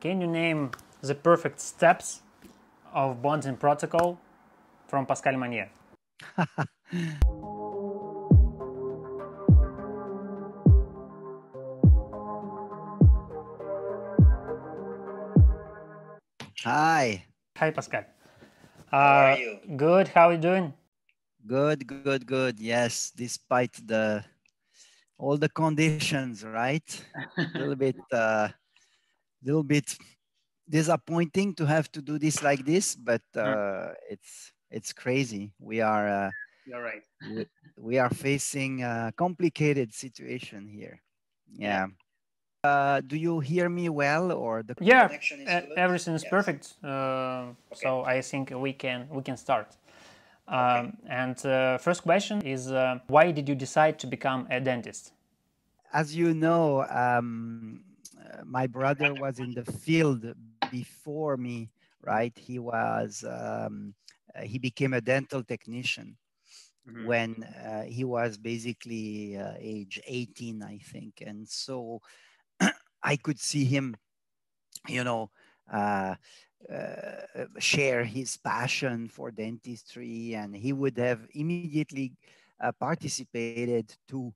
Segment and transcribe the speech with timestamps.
[0.00, 2.20] Can you name the perfect steps
[2.92, 4.18] of bonding protocol
[4.88, 5.70] from Pascal Magne?
[16.64, 17.24] Hi.
[17.56, 18.04] Hi, Pascal.
[18.92, 19.58] Uh, How are you?
[19.76, 20.08] Good.
[20.08, 20.74] How are you doing?
[21.46, 22.60] Good, good, good.
[22.60, 24.24] Yes, despite the
[25.16, 26.84] all the conditions, right?
[27.38, 28.48] a little bit, uh,
[29.46, 29.96] little bit
[30.68, 35.52] disappointing to have to do this like this, but uh, it's it's crazy.
[35.58, 36.08] We are.
[36.08, 36.30] Uh,
[36.66, 37.02] You're right.
[37.30, 37.46] we,
[37.78, 41.00] we, are facing a complicated situation here.
[41.52, 41.86] Yeah.
[42.64, 45.78] Uh, do you hear me well, or the yeah, connection is good?
[45.78, 46.30] everything is yes.
[46.30, 46.74] perfect.
[46.82, 47.54] Uh, okay.
[47.74, 49.76] So I think we can we can start.
[50.48, 50.96] Um.
[51.08, 55.12] And uh, first question is, uh, why did you decide to become a dentist?
[55.92, 57.84] As you know, um,
[58.44, 60.34] my brother was in the field
[60.70, 61.70] before me,
[62.02, 62.36] right?
[62.36, 63.94] He was, um,
[64.42, 66.16] he became a dental technician
[66.88, 67.06] mm-hmm.
[67.06, 71.22] when uh, he was basically uh, age 18, I think.
[71.24, 72.00] And so
[73.02, 73.96] I could see him,
[74.88, 75.30] you know,
[75.72, 76.14] uh,
[76.72, 82.12] uh, share his passion for dentistry, and he would have immediately
[82.60, 84.32] uh, participated to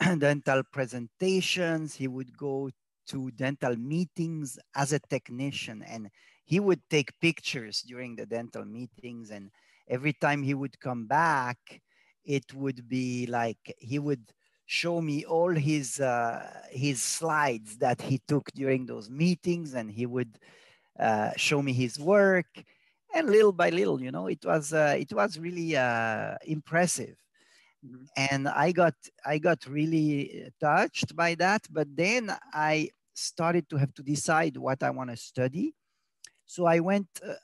[0.18, 1.94] dental presentations.
[1.94, 2.70] He would go
[3.10, 6.10] to dental meetings as a technician, and
[6.44, 9.30] he would take pictures during the dental meetings.
[9.30, 9.50] And
[9.88, 11.58] every time he would come back,
[12.24, 14.24] it would be like he would
[14.66, 20.06] show me all his uh, his slides that he took during those meetings, and he
[20.06, 20.38] would
[20.98, 22.46] uh, show me his work,
[23.14, 27.16] and little by little, you know, it was uh, it was really uh, impressive,
[27.84, 28.04] mm-hmm.
[28.16, 28.94] and I got
[29.26, 31.62] I got really touched by that.
[31.70, 35.74] But then I started to have to decide what I want to study,
[36.46, 37.34] so I went uh,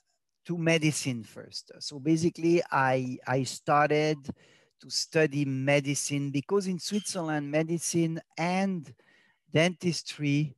[0.46, 1.72] to medicine first.
[1.80, 4.18] So basically, I I started
[4.80, 8.92] to study medicine because in Switzerland, medicine and
[9.52, 10.56] dentistry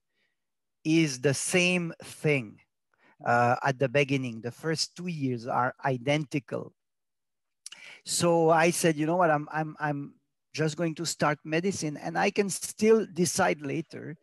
[0.84, 2.58] is the same thing
[3.24, 4.40] uh, at the beginning.
[4.40, 6.72] The first two years are identical.
[8.04, 10.14] So I said, you know what, I'm, I'm, I'm
[10.52, 14.16] just going to start medicine and I can still decide later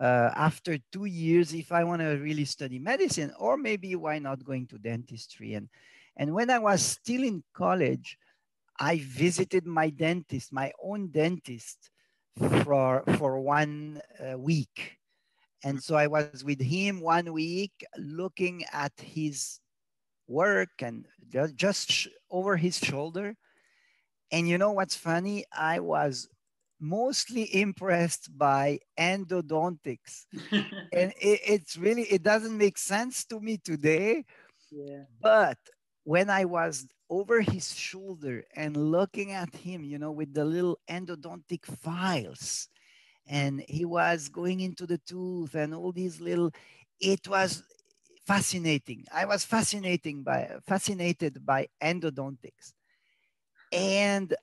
[0.00, 4.44] uh, after two years if I want to really study medicine or maybe why not
[4.44, 5.54] going to dentistry.
[5.54, 5.68] And,
[6.16, 8.18] and when I was still in college,
[8.78, 11.90] I visited my dentist, my own dentist
[12.62, 14.98] for, for one uh, week
[15.64, 19.60] and so I was with him one week looking at his
[20.28, 21.06] work and
[21.56, 23.34] just over his shoulder.
[24.30, 25.46] And you know what's funny?
[25.56, 26.28] I was
[26.84, 30.26] mostly impressed by endodontics.
[30.92, 34.24] and it, it's really, it doesn't make sense to me today.
[34.70, 35.04] Yeah.
[35.20, 35.58] But
[36.04, 40.78] when I was over his shoulder and looking at him, you know, with the little
[40.88, 42.68] endodontic files,
[43.26, 46.50] and he was going into the tooth and all these little
[47.00, 47.62] it was
[48.26, 52.72] fascinating i was fascinating by fascinated by endodontics
[53.72, 54.34] and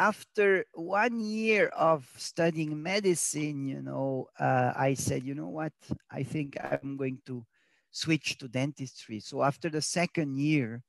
[0.00, 5.76] after one year of studying medicine you know uh, i said you know what?
[6.10, 7.44] I think i'm going to
[7.92, 9.20] switch to dentistry.
[9.20, 10.82] So after the second year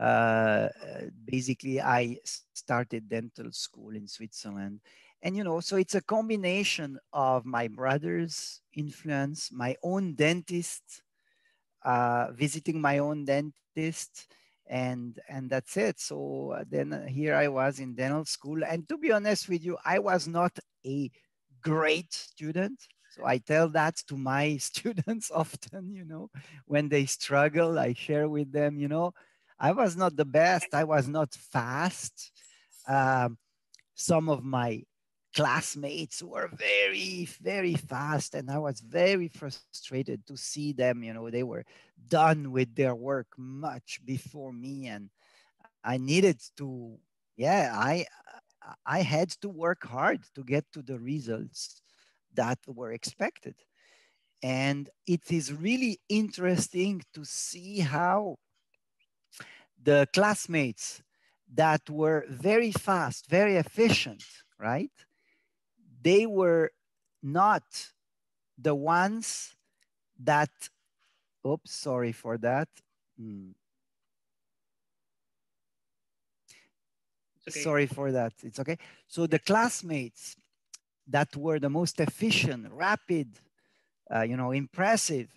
[0.00, 0.68] uh,
[1.24, 2.18] basically i
[2.54, 4.80] started dental school in switzerland.
[5.22, 10.82] And you know so it's a combination of my brother's influence my own dentist
[11.84, 14.26] uh, visiting my own dentist
[14.68, 16.00] and and that's it.
[16.00, 19.64] So uh, then uh, here i was in dental school and to be honest with
[19.64, 21.10] you i was not a
[21.62, 22.80] great student.
[23.10, 26.30] So i tell that to my students often you know
[26.66, 29.12] when they struggle i share with them you know
[29.58, 32.32] i was not the best i was not fast.
[32.86, 33.38] Um,
[33.94, 34.84] some of my
[35.34, 41.30] classmates were very very fast and i was very frustrated to see them you know
[41.30, 41.64] they were
[42.08, 45.10] done with their work much before me and
[45.84, 46.96] i needed to
[47.36, 48.04] yeah i
[48.86, 51.82] i had to work hard to get to the results
[52.34, 53.54] that were expected.
[54.42, 58.36] And it is really interesting to see how
[59.82, 61.02] the classmates
[61.54, 64.22] that were very fast very efficient
[64.58, 64.92] right
[66.00, 66.70] they were
[67.22, 67.64] not
[68.56, 69.54] the ones
[70.18, 70.50] that,
[71.46, 72.68] oops, sorry for that.
[73.18, 73.50] Hmm.
[77.48, 77.60] Okay.
[77.60, 78.32] Sorry for that.
[78.42, 78.78] It's okay.
[79.06, 80.36] So the classmates
[81.06, 83.28] that were the most efficient, rapid,
[84.14, 85.28] uh, you know, impressive,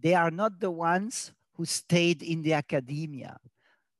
[0.00, 3.38] they are not the ones who stayed in the academia.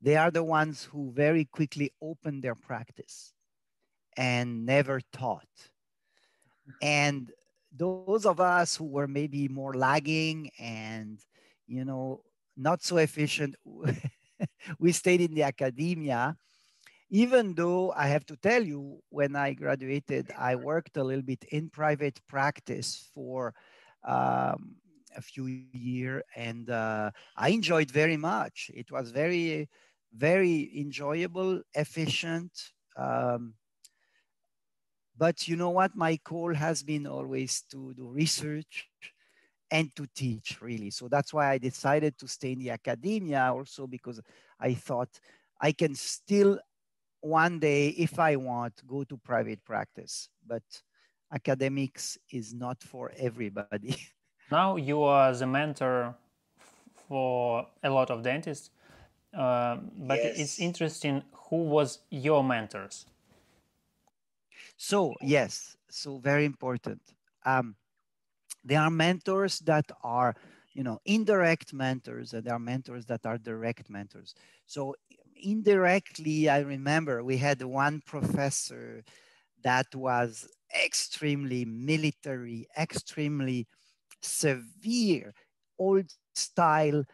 [0.01, 3.33] They are the ones who very quickly opened their practice
[4.17, 5.71] and never taught.
[6.81, 7.31] And
[7.73, 11.19] those of us who were maybe more lagging and,
[11.67, 12.23] you know,
[12.57, 13.57] not so efficient,
[14.79, 16.37] we stayed in the academia.
[17.11, 21.45] Even though I have to tell you, when I graduated, I worked a little bit
[21.51, 23.55] in private practice for
[24.05, 24.77] um,
[25.17, 28.71] a few years and uh, I enjoyed very much.
[28.75, 29.69] It was very,
[30.13, 32.53] very enjoyable, efficient.
[32.97, 33.55] Um,
[35.21, 35.95] but you know what?
[35.95, 38.89] My call has been always to do research
[39.71, 40.89] and to teach, really.
[40.89, 44.19] So that's why I decided to stay in the academia also because
[44.59, 45.11] I thought
[45.61, 46.59] I can still
[47.21, 50.31] one day, if I want, go to private practice.
[50.47, 50.63] But
[51.31, 53.97] academics is not for everybody.
[54.51, 56.17] Now you are the mentor
[57.07, 58.71] for a lot of dentists,
[59.33, 60.41] uh, but yes.
[60.41, 63.07] it's interesting who was your mentors.
[64.83, 67.03] So yes, so very important.
[67.45, 67.77] Um,
[68.65, 70.35] there are mentors that are,
[70.75, 74.35] you know, indirect mentors, and there are mentors that are direct mentors.
[74.67, 74.97] So
[75.37, 79.05] indirectly, I remember we had one professor
[79.63, 80.49] that was
[80.85, 83.67] extremely military, extremely
[84.23, 85.35] severe
[85.79, 87.05] old style,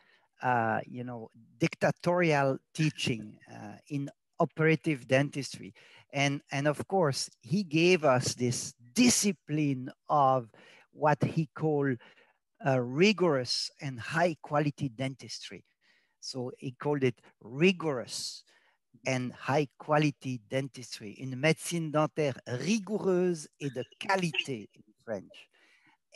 [0.42, 5.72] uh, you know, dictatorial teaching uh, in operative dentistry.
[6.16, 10.48] And, and of course, he gave us this discipline of
[10.92, 11.98] what he called
[12.64, 15.62] rigorous and high quality dentistry.
[16.20, 18.42] So he called it rigorous
[19.06, 21.10] and high quality dentistry.
[21.20, 25.48] in médecine dentaire rigoureuse et de qualité in French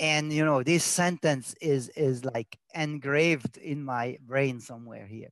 [0.01, 5.29] and you know this sentence is is like engraved in my brain somewhere here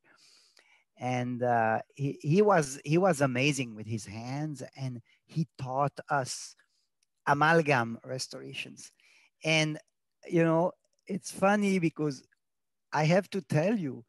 [0.98, 6.54] and uh, he, he was he was amazing with his hands and he taught us
[7.26, 8.90] amalgam restorations.
[9.44, 9.78] And
[10.26, 10.72] you know
[11.06, 12.22] it's funny because
[12.92, 14.04] i have to tell you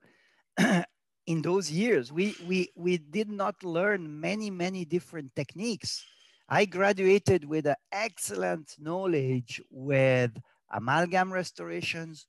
[1.27, 6.03] in those years we we we did not learn many many different techniques.
[6.49, 10.31] I graduated with an excellent knowledge with
[10.71, 12.25] amalgam restorations,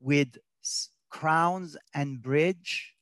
[0.00, 0.36] with
[1.08, 2.93] crowns and bridge,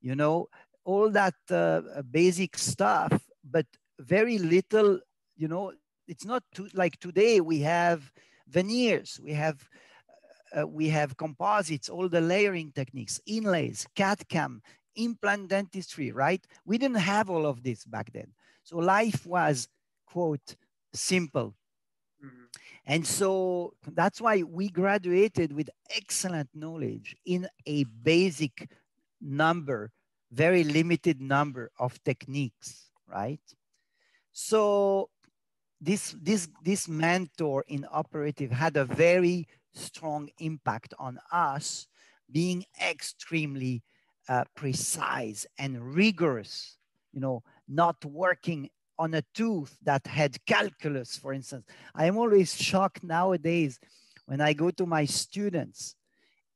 [0.00, 0.48] you know,
[0.84, 1.80] all that uh,
[2.10, 3.12] basic stuff,
[3.44, 3.66] but
[3.98, 5.00] very little,
[5.36, 5.72] you know,
[6.08, 8.12] it's not too, like today we have
[8.48, 9.68] veneers, we have
[10.56, 14.60] uh, we have composites, all the layering techniques, inlays, CAD-CAM,
[14.96, 16.44] implant dentistry, right?
[16.64, 18.32] We didn't have all of this back then.
[18.64, 19.68] So life was
[20.10, 20.56] quote,
[20.92, 21.54] simple.
[22.24, 22.44] Mm-hmm.
[22.86, 28.68] And so that's why we graduated with excellent knowledge in a basic
[29.20, 29.92] number,
[30.30, 33.40] very limited number of techniques, right?
[34.32, 35.10] So
[35.80, 41.86] this, this, this mentor in operative had a very strong impact on us
[42.30, 43.82] being extremely
[44.28, 46.76] uh, precise and rigorous,
[47.12, 48.68] you know, not working
[48.98, 51.64] on a tooth that had calculus, for instance.
[51.94, 53.80] I am always shocked nowadays
[54.26, 55.96] when I go to my students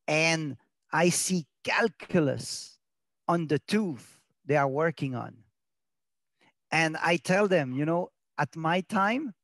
[0.07, 0.57] and
[0.93, 2.79] I see calculus
[3.27, 5.37] on the tooth they are working on.
[6.71, 9.35] And I tell them, you know, at my time,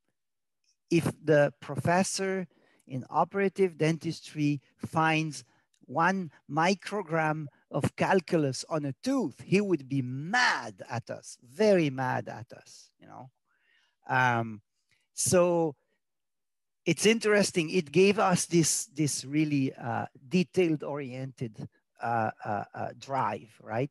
[0.91, 2.47] if the professor
[2.87, 5.45] in operative dentistry finds
[5.87, 12.29] one microgram of calculus on a tooth, he would be mad at us, very mad
[12.29, 13.31] at us, you know.
[14.09, 14.61] Um,
[15.15, 15.77] so
[16.85, 17.71] it's interesting.
[17.71, 21.69] It gave us this, this really uh, detailed oriented
[22.99, 23.91] drive, right?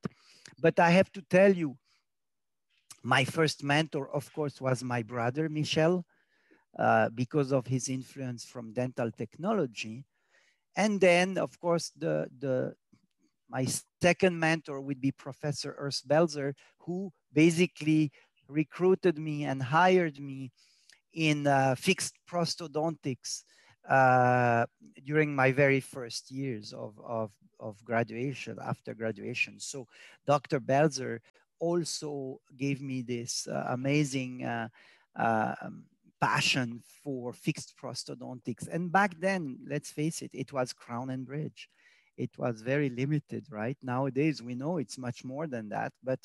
[0.59, 1.77] But I have to tell you,
[3.03, 6.05] my first mentor, of course, was my brother, Michel,
[6.77, 10.05] uh, because of his influence from dental technology.
[10.75, 12.75] And then, of course, the, the,
[13.49, 13.67] my
[14.01, 18.11] second mentor would be Professor Urs Belser, who basically
[18.47, 20.51] recruited me and hired me
[21.13, 23.43] in uh, fixed prosthodontics
[23.89, 24.65] uh,
[25.05, 29.59] during my very first years of, of, of graduation, after graduation.
[29.59, 29.87] So
[30.25, 30.59] Dr.
[30.59, 31.19] Belser
[31.59, 34.67] also gave me this uh, amazing uh,
[35.15, 35.83] um,
[36.21, 38.67] passion for fixed prosthodontics.
[38.71, 41.69] And back then, let's face it, it was crown and bridge
[42.19, 43.77] it was very limited, right?
[43.81, 46.19] Nowadays, we know it's much more than that, but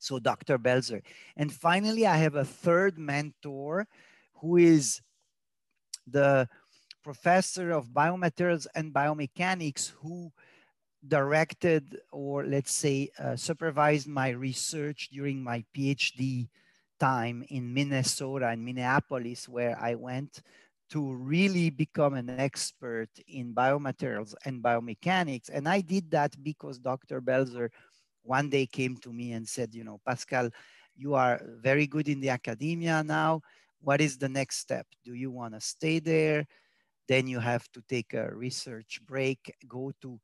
[0.00, 0.58] so Dr.
[0.58, 1.00] Belser.
[1.36, 3.86] And finally, I have a third mentor
[4.40, 5.00] who is
[6.08, 6.48] the
[7.06, 10.32] professor of biomaterials and biomechanics who
[11.06, 16.48] directed or let's say uh, supervised my research during my PhD
[16.98, 20.42] time in Minnesota and Minneapolis, where I went
[20.90, 25.48] to really become an expert in biomaterials and biomechanics.
[25.48, 27.20] And I did that because Dr.
[27.20, 27.68] Belser
[28.24, 30.50] one day came to me and said, you know, Pascal,
[30.96, 33.42] you are very good in the academia now.
[33.80, 34.88] What is the next step?
[35.04, 36.48] Do you want to stay there?
[37.08, 40.20] Then you have to take a research break, go to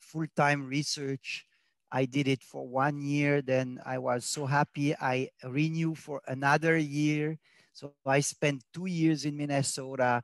[0.00, 1.46] full-time research.
[1.92, 3.42] I did it for one year.
[3.42, 4.94] Then I was so happy.
[4.94, 7.38] I renew for another year.
[7.72, 10.22] So I spent two years in Minnesota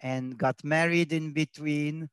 [0.00, 2.08] and got married in between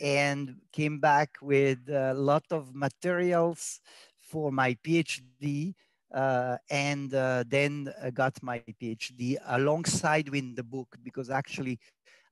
[0.00, 3.80] and came back with a lot of materials
[4.18, 5.74] for my PhD.
[6.14, 11.78] Uh, and uh, then got my PhD alongside with the book because actually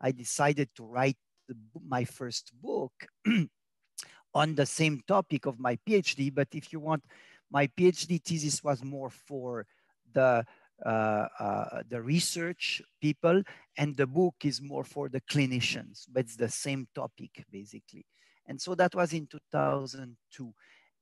[0.00, 1.16] I decided to write
[1.48, 2.92] the, my first book
[4.34, 6.34] on the same topic of my PhD.
[6.34, 7.04] But if you want,
[7.50, 9.66] my PhD thesis was more for
[10.12, 10.44] the
[10.84, 13.42] uh, uh, the research people,
[13.78, 18.04] and the book is more for the clinicians, but it's the same topic basically.
[18.46, 20.54] And so that was in 2002.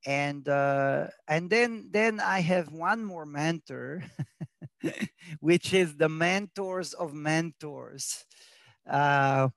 [0.06, 4.04] And uh, and then then I have one more mentor,
[5.40, 8.24] which is the mentors of mentors.
[8.88, 9.48] Uh,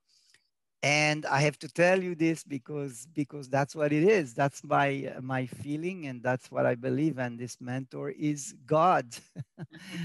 [0.83, 4.33] and i have to tell you this because because that's what it is.
[4.33, 7.17] That's my my feeling and that's what i believe.
[7.17, 9.07] And this mentor is god.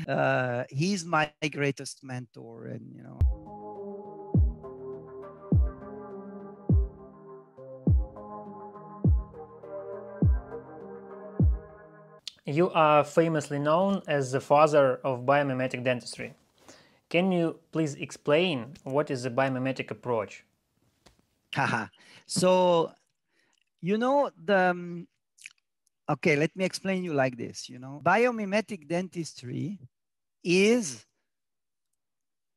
[0.09, 3.19] Uh, he's my greatest mentor and you know.
[12.45, 16.35] You are famously known as the father of biomimetic dentistry.
[17.13, 20.47] Can you please explain what is the biomimetic approach?
[22.27, 22.91] so,
[23.83, 25.07] you know, the, um,
[26.09, 29.79] okay, let me explain you like this, you know, biomimetic dentistry
[30.43, 31.05] is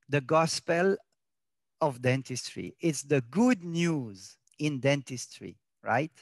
[0.08, 0.96] the gospel
[1.82, 2.78] of dentistry.
[2.80, 6.14] It's the good news in dentistry, right?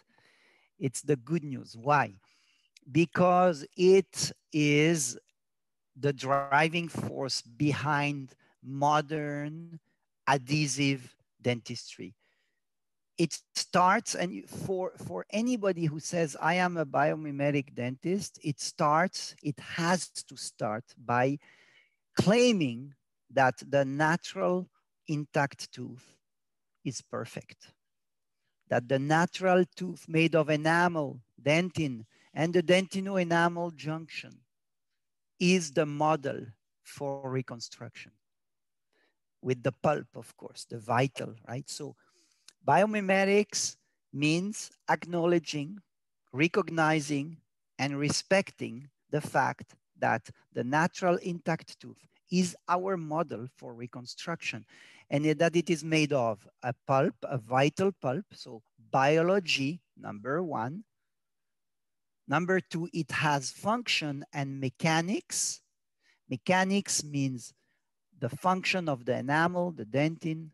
[0.80, 1.78] It's the good news.
[1.80, 2.16] Why?
[2.92, 5.20] Because it is
[5.96, 8.34] the driving force behind
[8.64, 9.80] modern
[10.28, 12.16] adhesive dentistry.
[13.18, 19.36] It starts and for for anybody who says i am a biomimetic dentist it starts
[19.44, 21.38] it has to start by
[22.16, 22.96] claiming
[23.30, 24.68] that the natural
[25.08, 26.16] intact tooth
[26.84, 27.72] is perfect.
[28.70, 34.43] That the natural tooth made of enamel dentin and the dentino enamel junction
[35.52, 36.40] is the model
[36.84, 38.12] for reconstruction
[39.42, 41.96] with the pulp of course the vital right so
[42.66, 43.76] Biomimetics
[44.14, 45.80] means acknowledging,
[46.32, 47.38] recognizing,
[47.78, 51.98] and respecting the fact that the natural intact tooth
[52.32, 54.66] is our model for reconstruction
[55.10, 60.84] and that it is made of a pulp, a vital pulp, so biology, number one.
[62.28, 65.62] Number two, it has function and mechanics.
[66.30, 67.54] Mechanics means
[68.20, 70.50] the function of the enamel, the dentin,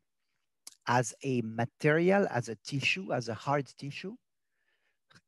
[0.88, 4.16] as a material, as a tissue, as a hard tissue.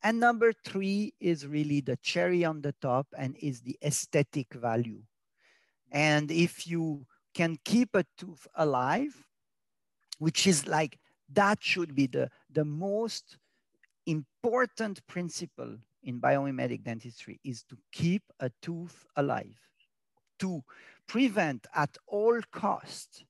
[0.01, 5.03] And number three is really the cherry on the top and is the aesthetic value.
[5.91, 7.05] And if you
[7.35, 9.27] can keep a tooth alive,
[10.17, 10.97] which is like,
[11.33, 13.37] that should be the, the most
[14.07, 19.59] important principle in biomimetic dentistry is to keep a tooth alive,
[20.39, 20.63] to
[21.07, 23.23] prevent at all costs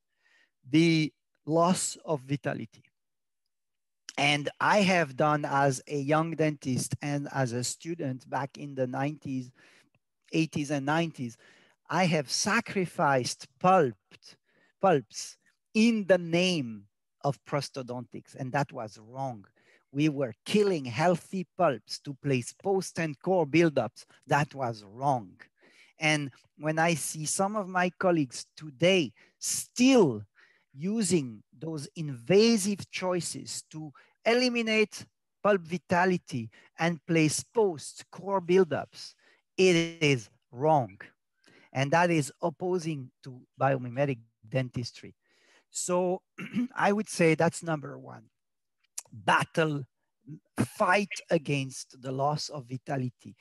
[0.70, 1.12] the
[1.46, 2.84] loss of vitality.
[4.18, 8.86] And I have done as a young dentist and as a student back in the
[8.86, 9.52] 90s,
[10.34, 11.36] 80s and 90s,
[11.90, 14.38] I have sacrificed pulped,
[14.82, 15.38] pulps
[15.74, 16.86] in the name
[17.24, 19.46] of prosthodontics, and that was wrong.
[19.92, 24.06] We were killing healthy pulps to place post and core buildups.
[24.28, 25.34] That was wrong.
[26.00, 30.24] And when I see some of my colleagues today still
[30.74, 33.92] using those invasive choices to
[34.26, 35.06] eliminate
[35.44, 39.14] pulp vitality and place post core buildups,
[39.58, 40.98] it is wrong.
[41.74, 45.16] And that is opposing to biomimetic dentistry.
[45.70, 46.22] So
[46.76, 48.24] I would say that's number one.
[49.12, 49.86] Battle,
[50.78, 53.36] fight against the loss of vitality.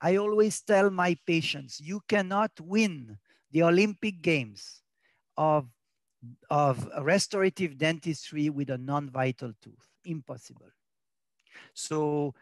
[0.00, 3.18] I always tell my patients, you cannot win
[3.50, 4.82] the Olympic Games
[5.36, 5.68] of
[6.50, 9.88] of restorative dentistry with a non-vital tooth.
[10.04, 10.70] Impossible.
[11.74, 12.34] So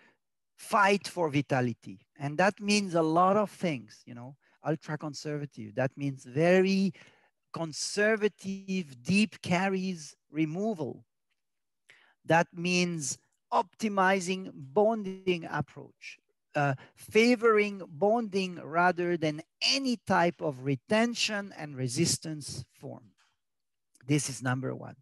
[0.57, 2.01] fight for vitality.
[2.19, 5.75] And that means a lot of things, you know, ultra conservative.
[5.75, 6.93] That means very
[7.53, 11.05] conservative deep caries removal.
[12.31, 13.19] That means
[13.53, 16.17] optimizing bonding approach,
[16.55, 23.11] uh, favoring bonding rather than any type of retention and resistance form.
[24.07, 24.95] This is number one.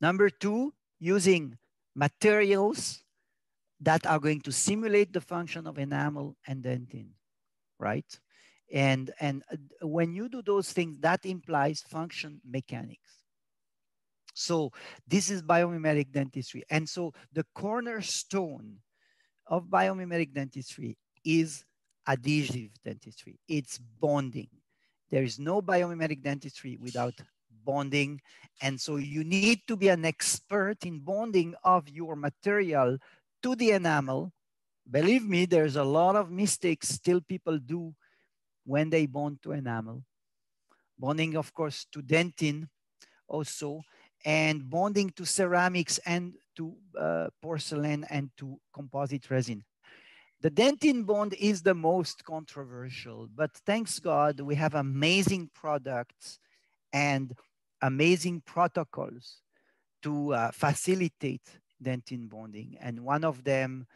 [0.00, 1.58] Number two, using
[1.94, 3.04] materials
[3.80, 7.08] that are going to simulate the function of enamel and dentin,
[7.78, 8.08] right?
[8.72, 9.42] And, and
[9.82, 13.21] when you do those things, that implies function mechanics.
[14.34, 14.72] So
[15.06, 16.64] this is biomimetic dentistry.
[16.70, 18.78] And so the cornerstone
[19.46, 21.64] of biomimetic dentistry is
[22.06, 23.38] adhesive dentistry.
[23.48, 24.48] It's bonding.
[25.10, 27.14] There is no biomimetic dentistry without
[27.64, 28.20] bonding.
[28.60, 32.98] And so you need to be an expert in bonding of your material
[33.42, 34.32] to the enamel.
[34.90, 37.94] Believe me, there's a lot of mistakes still people do
[38.64, 40.02] when they bond to enamel.
[40.98, 42.68] Bonding, of course, to dentin
[43.28, 43.82] also,
[44.24, 49.64] and bonding to ceramics and to uh, porcelain and to composite resin.
[50.40, 56.40] The dentin bond is the most controversial, but thanks God, we have amazing products
[56.92, 57.32] and
[57.80, 59.42] amazing protocols
[60.02, 61.48] to uh, facilitate
[61.82, 62.76] dentin bonding.
[62.80, 63.86] And one of them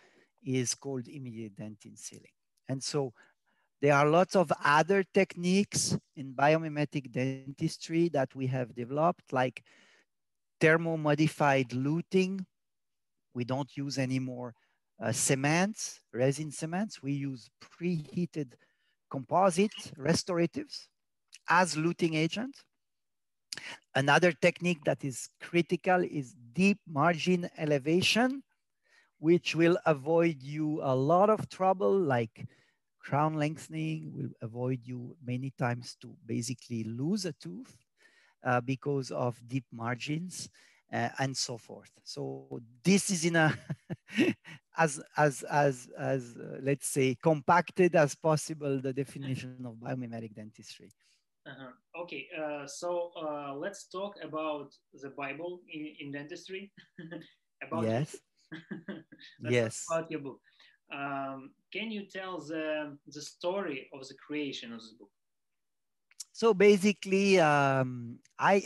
[0.44, 2.30] is called immediate dentin sealing.
[2.68, 3.12] And so
[3.82, 9.62] there are lots of other techniques in biomimetic dentistry that we have developed, like
[10.60, 12.44] thermo-modified luting.
[13.34, 14.54] We don't use anymore
[15.02, 17.02] uh, cements, resin cements.
[17.02, 18.52] We use preheated
[19.10, 20.86] composite restoratives
[21.48, 22.56] as luting agent.
[23.94, 28.42] Another technique that is critical is deep margin elevation,
[29.18, 32.46] which will avoid you a lot of trouble like
[33.00, 37.85] crown lengthening, will avoid you many times to basically lose a tooth
[38.46, 40.48] uh, because of deep margins
[40.92, 41.90] uh, and so forth.
[42.04, 43.52] So this is in a
[44.78, 50.92] as as as as uh, let's say compacted as possible the definition of biomimetic dentistry.
[51.46, 51.72] -huh.
[52.02, 56.72] Okay, uh, so uh, let's talk about the Bible in, in dentistry.
[57.62, 58.16] about yes.
[59.40, 59.84] yes.
[59.90, 60.40] About your book.
[60.92, 65.10] Um, can you tell the the story of the creation of this book?
[66.36, 68.62] So basically, um, I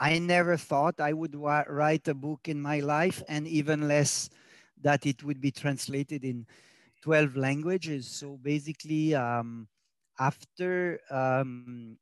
[0.00, 4.30] I never thought I would write a book in my life, and even less
[4.80, 6.46] that it would be translated in
[7.02, 8.08] 12 languages.
[8.08, 9.68] So basically, um,
[10.18, 11.98] after um,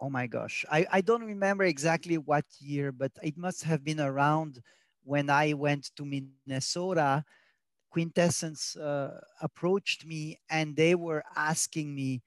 [0.00, 4.00] oh my gosh, I, I don't remember exactly what year, but it must have been
[4.00, 4.62] around
[5.04, 7.24] when I went to Minnesota.
[7.90, 12.22] Quintessence uh, approached me and they were asking me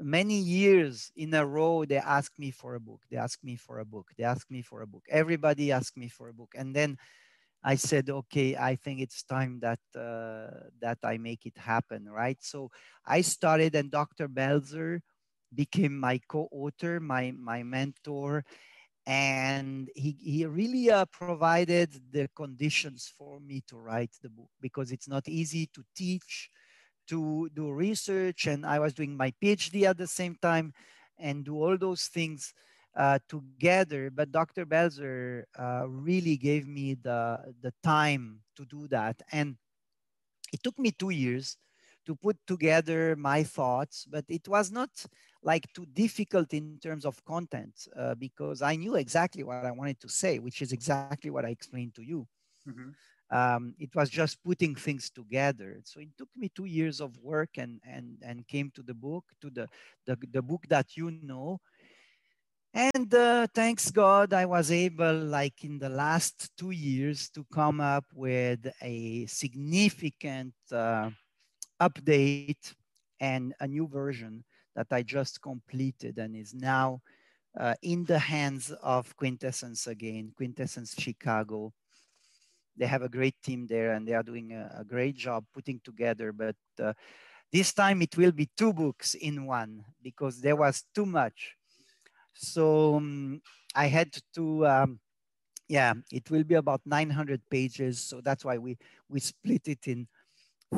[0.00, 1.84] many years in a row.
[1.84, 3.02] They asked me for a book.
[3.10, 4.10] They asked me for a book.
[4.16, 5.04] They asked me for a book.
[5.08, 6.54] Everybody asked me for a book.
[6.56, 6.98] And then
[7.64, 12.38] I said, okay, I think it's time that uh, that I make it happen, right?
[12.40, 12.70] So
[13.04, 14.28] I started, and Dr.
[14.28, 15.00] Belser,
[15.54, 18.44] became my co-author, my, my mentor,
[19.06, 24.90] and he, he really uh, provided the conditions for me to write the book because
[24.90, 26.50] it's not easy to teach,
[27.08, 30.72] to do research, and I was doing my PhD at the same time
[31.18, 32.52] and do all those things
[32.96, 34.10] uh, together.
[34.10, 34.66] But Dr.
[34.66, 39.20] Belser uh, really gave me the, the time to do that.
[39.32, 39.56] And
[40.52, 41.56] it took me two years
[42.06, 44.90] to put together my thoughts, but it was not
[45.42, 50.00] like too difficult in terms of content uh, because I knew exactly what I wanted
[50.00, 52.26] to say, which is exactly what I explained to you.
[52.68, 52.90] Mm-hmm.
[53.30, 55.80] Um, it was just putting things together.
[55.84, 59.24] So it took me two years of work and and and came to the book,
[59.40, 59.68] to the
[60.06, 61.60] the, the book that you know.
[62.72, 67.80] And uh, thanks God, I was able, like in the last two years, to come
[67.80, 71.08] up with a significant uh,
[71.80, 72.74] update
[73.18, 77.00] and a new version that I just completed and is now
[77.58, 81.72] uh, in the hands of Quintessence again, Quintessence Chicago.
[82.76, 85.80] They have a great team there and they are doing a, a great job putting
[85.84, 86.32] together.
[86.32, 86.92] But uh,
[87.52, 91.54] this time it will be two books in one because there was too much.
[92.34, 93.40] So um,
[93.74, 95.00] I had to, um,
[95.68, 98.00] yeah, it will be about 900 pages.
[98.00, 98.76] So that's why we,
[99.08, 100.06] we split it in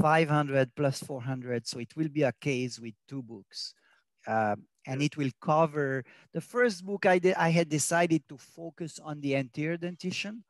[0.00, 1.66] 500 plus 400.
[1.66, 3.74] So it will be a case with two books.
[4.26, 4.56] Uh,
[4.86, 7.34] and it will cover the first book I did.
[7.34, 10.44] I had decided to focus on the anterior dentition,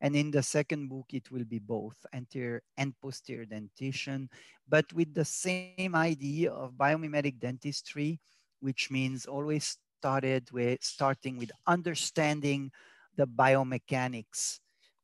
[0.00, 4.28] and in the second book it will be both anterior and posterior dentition,
[4.68, 8.20] but with the same idea of biomimetic dentistry,
[8.60, 12.70] which means always started with starting with understanding
[13.16, 14.60] the biomechanics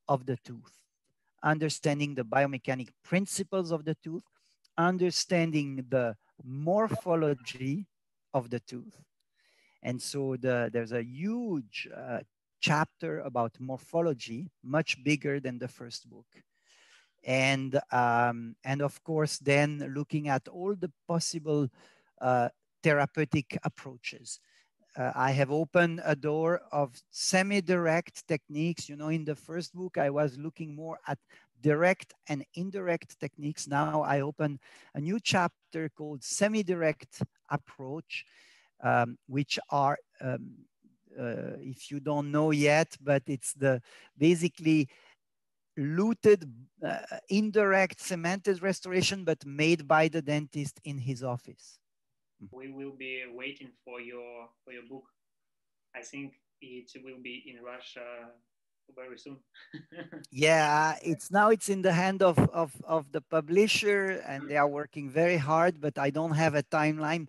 [0.08, 0.78] of the tooth,
[1.42, 4.24] understanding the biomechanic principles of the tooth,
[4.76, 7.86] understanding the morphology
[8.34, 9.00] of the tooth.
[9.82, 12.20] And so the, there's a huge uh,
[12.60, 16.26] chapter about morphology, much bigger than the first book.
[17.24, 21.68] And, um, and of course, then looking at all the possible
[22.20, 22.48] uh,
[22.82, 24.40] therapeutic approaches.
[24.96, 28.88] Uh, I have opened a door of semi-direct techniques.
[28.88, 31.18] You know, in the first book, I was looking more at
[31.60, 33.68] direct and indirect techniques.
[33.68, 34.58] Now I open
[34.94, 38.24] a new chapter called semi-direct approach,
[38.82, 40.66] um, which are, um,
[41.16, 43.80] if you don't know yet, but it's the
[44.16, 44.88] basically
[45.76, 46.44] luted,
[46.84, 51.78] uh, indirect cemented restoration, but made by the dentist in his office.
[52.50, 55.04] We will be waiting for your for your book.
[55.94, 58.30] I think it will be in Russia
[58.94, 59.38] very soon.
[60.30, 64.68] yeah, it's now it's in the hand of, of, of the publisher and they are
[64.68, 67.28] working very hard, but I don't have a timeline.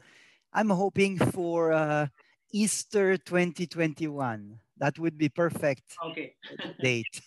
[0.54, 2.08] I'm hoping for uh,
[2.54, 4.60] Easter 2021.
[4.78, 5.84] That would be perfect.
[6.06, 6.36] Okay.
[6.82, 7.22] date.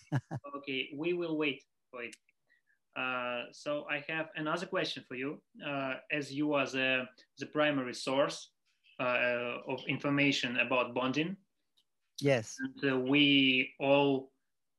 [0.57, 2.15] okay, we will wait for it.
[2.95, 5.41] Uh, so I have another question for you.
[5.65, 7.05] Uh, as you are the,
[7.39, 8.51] the primary source
[8.99, 11.35] uh, of information about bonding,
[12.21, 12.55] Yes.
[12.59, 14.31] And uh, we all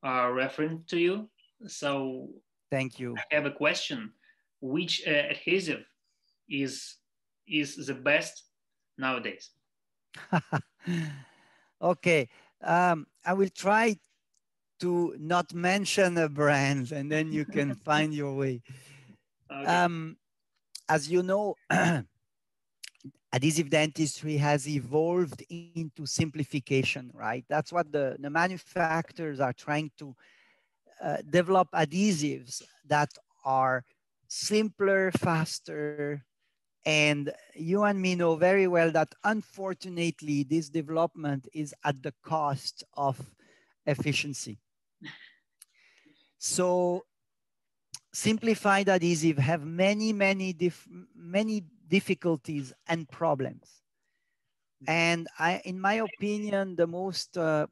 [0.03, 1.29] are referring to you.
[1.67, 2.29] So
[2.71, 3.15] thank you.
[3.17, 4.13] I have a question.
[4.61, 5.85] Which uh, adhesive
[6.49, 6.97] is
[7.47, 8.45] is the best
[8.99, 9.51] nowadays?
[11.83, 12.29] okay.
[12.63, 13.97] Um, I will try
[14.81, 18.63] to not mention a brand and then you can find your way.
[19.51, 19.65] Okay.
[19.67, 20.17] Um,
[20.89, 21.57] as you know,
[23.33, 27.45] adhesive dentistry has evolved into simplification, right?
[27.49, 30.15] That's what the, the manufacturers are trying to
[31.03, 33.11] uh, develop adhesives that
[33.45, 33.85] are
[34.29, 36.26] simpler, faster,
[36.87, 42.85] and you and me know very well that unfortunately, this development is at the cost
[42.95, 43.21] of
[43.87, 44.61] efficiency.
[46.39, 47.05] So
[48.13, 50.57] simplified adhesive have many, many,
[51.15, 53.83] many difficulties and problems.
[54.87, 57.67] And I, in my opinion, the most uh,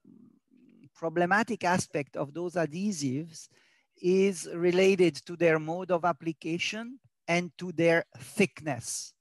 [0.92, 3.48] problematic aspect of those adhesives
[4.02, 6.98] is related to their mode of application
[7.28, 9.12] and to their thickness.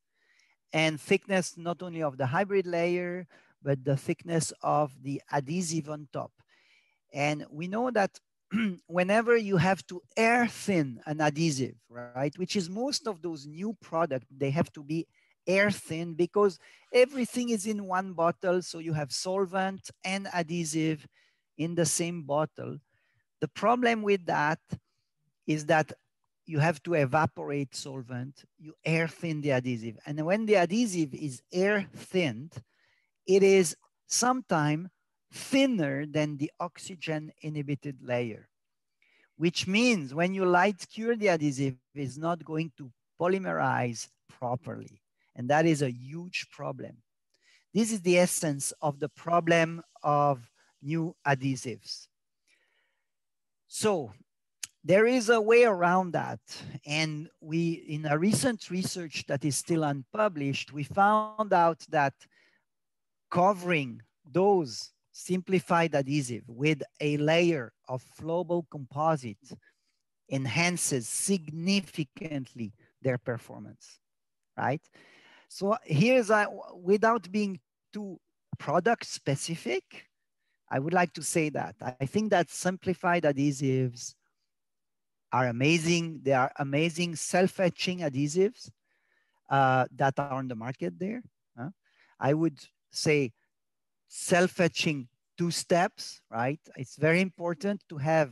[0.71, 3.27] And thickness not only of the hybrid layer,
[3.61, 6.31] but the thickness of the adhesive on top.
[7.13, 8.19] And we know that
[8.87, 13.75] whenever you have to air thin an adhesive, right, which is most of those new
[13.81, 15.07] products, they have to be
[15.45, 16.59] air thin because
[16.91, 18.61] everything is in one bottle.
[18.61, 21.05] So you have solvent and adhesive
[21.57, 22.77] in the same bottle.
[23.41, 24.59] The problem with that
[25.45, 25.91] is that
[26.45, 29.97] you have to evaporate solvent, you air thin the adhesive.
[30.05, 32.53] And when the adhesive is air thinned,
[33.25, 33.75] it is
[34.07, 34.89] sometimes
[35.31, 38.47] thinner than the oxygen inhibited layer,
[39.37, 45.01] which means when you light cure the adhesive, it's not going to polymerize properly.
[45.35, 46.97] And that is a huge problem.
[47.73, 50.47] This is the essence of the problem of
[50.81, 52.07] new adhesives.
[53.67, 54.13] So
[54.83, 56.39] there is a way around that.
[56.85, 62.13] And we, in a recent research that is still unpublished, we found out that
[63.31, 69.37] covering those simplified adhesive with a layer of flowable composite
[70.29, 73.99] enhances significantly their performance,
[74.57, 74.81] right?
[75.47, 77.59] So here's, a, without being
[77.93, 78.19] too
[78.57, 80.07] product specific,
[80.69, 81.75] I would like to say that.
[81.81, 84.15] I think that simplified adhesives
[85.33, 86.21] are amazing.
[86.23, 88.69] They are amazing self-etching adhesives
[89.49, 91.23] uh, that are on the market there.
[91.57, 91.71] Huh?
[92.19, 92.59] I would
[92.91, 93.33] say
[94.07, 96.59] self-etching two steps, right?
[96.77, 98.31] It's very important to have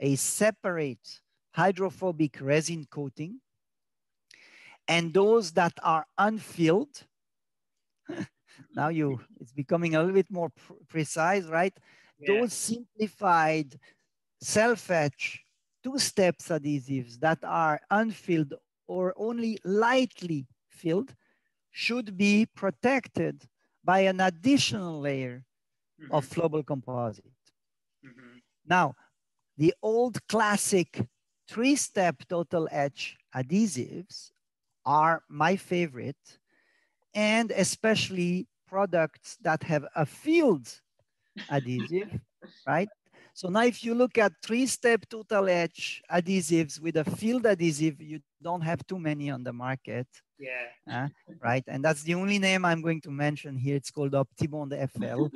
[0.00, 1.20] a separate
[1.52, 3.40] hydrophobic resin coating.
[4.88, 7.04] And those that are unfilled,
[8.74, 11.74] now you, it's becoming a little bit more pr precise, right?
[12.18, 12.40] Yeah.
[12.40, 13.78] Those simplified
[14.40, 15.44] self-etch
[15.88, 18.52] two steps adhesives that are unfilled
[18.86, 21.14] or only lightly filled
[21.70, 23.44] should be protected
[23.84, 25.44] by an additional layer
[26.00, 26.12] mm-hmm.
[26.14, 27.24] of flowable composite.
[28.04, 28.38] Mm-hmm.
[28.66, 28.96] Now,
[29.56, 31.06] the old classic
[31.48, 34.30] three-step total etch adhesives
[34.84, 36.38] are my favorite,
[37.14, 40.68] and especially products that have a filled
[41.50, 42.20] adhesive,
[42.66, 42.88] right?
[43.38, 48.18] So now if you look at three-step total etch adhesives with a filled adhesive, you
[48.42, 50.08] don't have too many on the market.
[50.40, 50.66] Yeah.
[50.92, 51.06] Uh,
[51.40, 51.62] right.
[51.68, 53.76] And that's the only name I'm going to mention here.
[53.76, 55.28] It's called Optibond FL.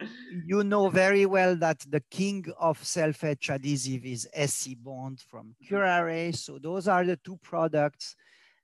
[0.46, 6.34] you know very well that the king of self-etch adhesive is SE Bond from Kuraray.
[6.34, 8.16] So those are the two products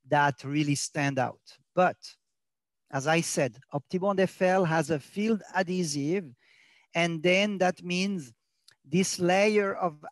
[0.08, 1.42] that really stand out.
[1.74, 1.98] But
[2.90, 6.24] as I said, Optibond FL has a filled adhesive.
[6.94, 8.32] And then that means
[8.84, 10.04] this layer of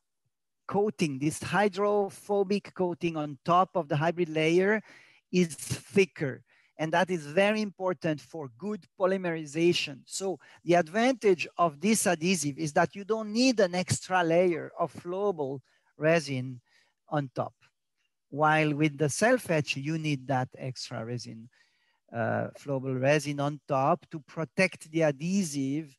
[0.67, 4.83] coating, this hydrophobic coating on top of the hybrid layer
[5.31, 6.43] is thicker.
[6.79, 10.01] And that is very important for good polymerization.
[10.07, 14.93] So the advantage of this adhesive is that you don't need an extra layer of
[14.93, 15.61] flowable
[15.97, 16.61] resin
[17.09, 17.55] on top.
[18.31, 21.51] While with the self-etch, you need that extra resin,
[22.13, 25.95] uh, flowable resin on top to protect the adhesive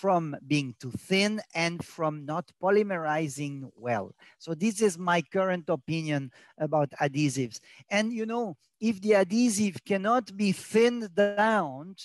[0.00, 4.14] from being too thin and from not polymerizing well.
[4.38, 7.60] So this is my current opinion about adhesives.
[7.90, 11.96] And you know, if the adhesive cannot be thinned down,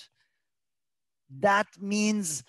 [1.38, 2.44] that means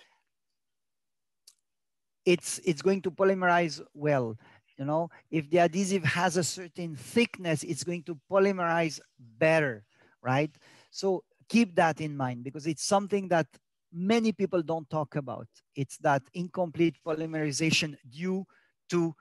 [2.25, 4.35] it's, it's going to polymerize well.
[4.77, 9.85] You know, if the adhesive has a certain thickness, it's going to polymerize better,
[10.21, 10.53] right?
[10.91, 13.47] So keep that in mind because it's something that
[13.91, 15.47] many people don't talk about.
[15.75, 18.45] It's that incomplete polymerization due
[18.89, 19.15] to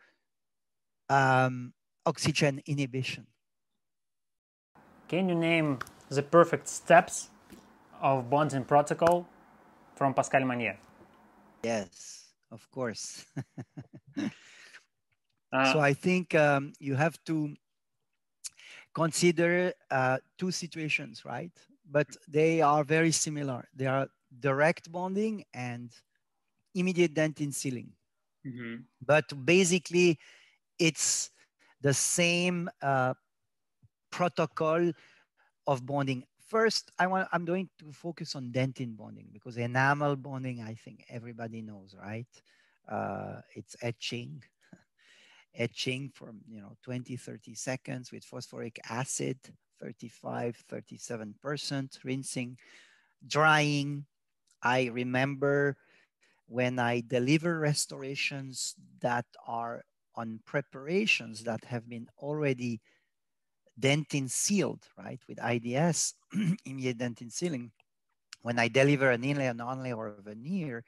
[1.09, 1.73] um,
[2.05, 3.27] oxygen inhibition.
[5.09, 7.31] Can you name the perfect steps
[8.01, 9.27] of bonding protocol
[9.95, 10.77] from Pascal Magne?
[11.63, 13.25] Yes, of course.
[15.53, 17.55] uh, so I think um, you have to
[18.95, 21.53] consider uh, two situations, right?
[21.89, 23.69] But they are very similar.
[23.75, 24.09] They are
[24.41, 25.91] direct bonding and
[26.75, 27.93] immediate dentin sealing.
[28.47, 28.83] Mm-hmm.
[29.05, 30.19] But basically,
[30.79, 31.31] it's
[31.81, 33.15] the same uh,
[34.11, 34.93] protocol
[35.67, 36.25] of bonding.
[36.49, 41.05] First, I want I'm going to focus on dentin bonding because enamel bonding, I think
[41.09, 42.27] everybody knows, right?
[42.89, 44.45] Uh, it's etching,
[45.55, 49.39] etching from you know 20, 30 seconds with phosphoric acid,
[49.81, 52.57] 35, 37%, rinsing,
[53.27, 54.07] drying,
[54.63, 55.77] I remember
[56.47, 62.81] when I deliver restorations that are on preparations that have been already
[63.79, 66.15] dentin sealed, right, with IDS,
[66.65, 67.73] immediate dentin sealing.
[68.43, 70.85] When I deliver an inlay, an onlay, or a veneer,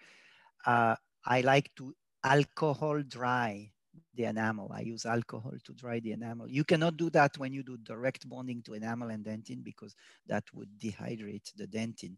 [0.67, 3.73] uh, I like to alcohol dry
[4.15, 4.71] the enamel.
[4.73, 6.49] I use alcohol to dry the enamel.
[6.49, 9.95] You cannot do that when you do direct bonding to enamel and dentin because
[10.27, 12.17] that would dehydrate the dentin.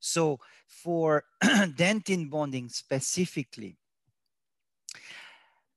[0.00, 3.76] So for dentin bonding specifically,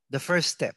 [0.09, 0.75] the first step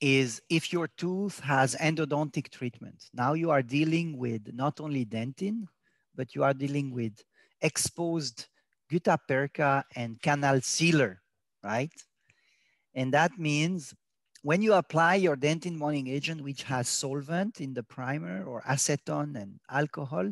[0.00, 3.08] is if your tooth has endodontic treatment.
[3.14, 5.66] Now you are dealing with not only dentin,
[6.14, 7.22] but you are dealing with
[7.60, 8.46] exposed
[8.90, 11.22] gutta percha and canal sealer,
[11.62, 11.92] right?
[12.94, 13.94] And that means
[14.44, 19.40] when you apply your dentin bonding agent, which has solvent in the primer or acetone
[19.40, 20.30] and alcohol,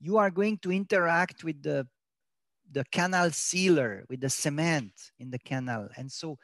[0.00, 1.86] you are going to interact with the,
[2.72, 5.88] the canal sealer, with the cement in the canal.
[5.96, 6.38] And so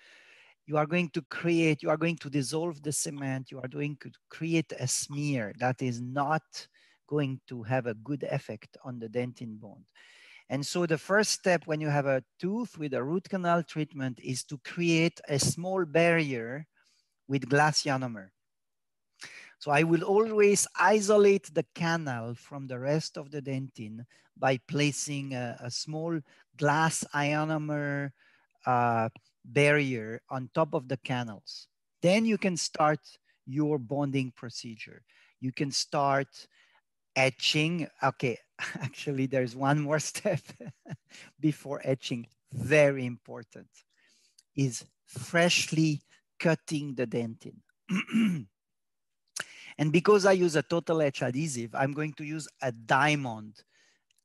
[0.64, 3.96] you are going to create, you are going to dissolve the cement, you are going
[4.00, 6.68] to create a smear that is not
[7.09, 9.87] going to have a good effect on the dentin bond.
[10.50, 14.20] And so the first step when you have a tooth with a root canal treatment
[14.22, 16.64] is to create a small barrier
[17.28, 18.30] with glass ionomer.
[19.58, 25.34] So I will always isolate the canal from the rest of the dentin by placing
[25.34, 26.20] a, a small
[26.56, 28.12] glass ionomer
[28.66, 29.08] uh,
[29.44, 31.66] barrier on top of the canals.
[32.02, 33.00] Then you can start
[33.46, 35.02] your bonding procedure.
[35.40, 36.28] You can start
[37.16, 37.88] etching.
[38.02, 38.38] Okay,
[38.80, 40.40] actually there's one more step
[41.40, 43.68] before etching, very important,
[44.56, 46.02] is freshly
[46.38, 47.57] cutting the dentin.
[49.79, 53.62] And because I use a total etch adhesive, I'm going to use a diamond,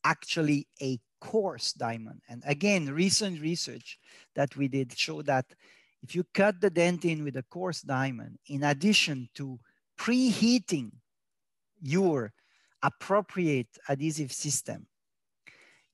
[0.04, 2.21] actually a coarse diamond.
[2.28, 3.99] And again, recent research
[4.36, 5.45] that we did show that
[6.02, 9.60] if you cut the dentin with a coarse diamond, in addition to
[9.97, 10.91] preheating
[11.82, 12.34] your
[12.82, 14.88] appropriate adhesive system,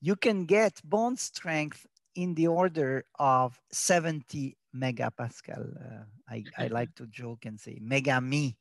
[0.01, 1.85] you can get bond strength
[2.19, 5.63] in the order of 70 megapascal.
[5.79, 8.57] Uh, I, I like to joke and say mega me,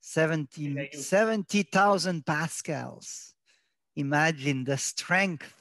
[0.00, 3.34] 70 70,000 pascals.
[3.96, 5.54] Imagine the strength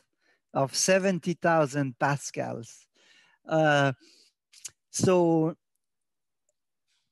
[0.54, 2.88] of 70,000 pascals.
[3.48, 3.94] Uh,
[4.90, 5.56] so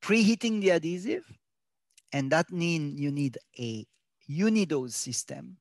[0.02, 1.26] preheating the adhesive,
[2.12, 3.86] and that means you need a
[4.30, 5.56] unidose system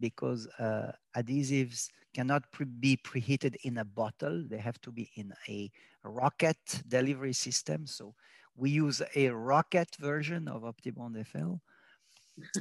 [0.00, 4.44] because uh, adhesives cannot pre be preheated in a bottle.
[4.48, 5.70] They have to be in a
[6.02, 7.86] rocket delivery system.
[7.86, 8.14] So
[8.56, 11.60] we use a rocket version of Optibond FL.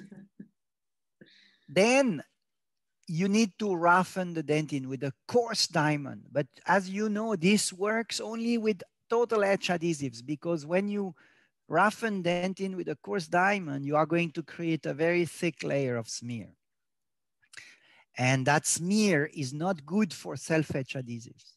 [1.70, 2.24] then
[3.08, 6.24] you need to roughen the dentin with a coarse diamond.
[6.32, 11.13] But as you know, this works only with total etch adhesives because when you
[11.68, 15.98] roughen dentin with a coarse diamond, you are going to create a very thick layer
[15.98, 16.56] of smear.
[18.17, 21.54] And that smear is not good for self-etch adhesives.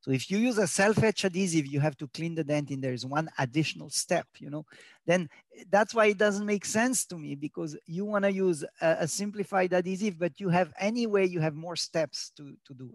[0.00, 2.80] So if you use a self-etch adhesive, you have to clean the dentin.
[2.80, 4.64] There is one additional step, you know.
[5.06, 5.28] Then
[5.68, 9.08] that's why it doesn't make sense to me because you want to use a, a,
[9.08, 12.94] simplified adhesive, but you have anyway you have more steps to to do.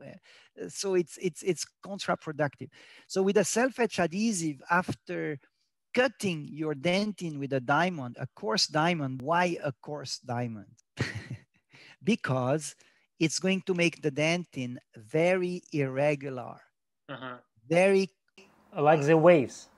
[0.69, 2.69] So it's it's it's counterproductive.
[3.07, 5.37] So with a self-etch adhesive, after
[5.93, 10.73] cutting your dentin with a diamond, a coarse diamond, why a coarse diamond?
[12.05, 12.75] because
[13.19, 16.61] it's going to make the dentin very irregular,
[17.09, 17.37] uh-huh.
[17.67, 18.09] very
[18.77, 19.69] like the waves.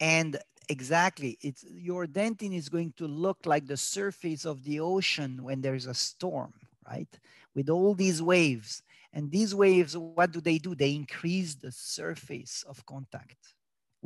[0.00, 0.36] And
[0.68, 5.60] exactly, it's your dentin is going to look like the surface of the ocean when
[5.60, 6.52] there's a storm,
[6.88, 7.08] right?
[7.54, 8.82] With all these waves.
[9.12, 10.74] And these waves, what do they do?
[10.74, 13.54] They increase the surface of contact,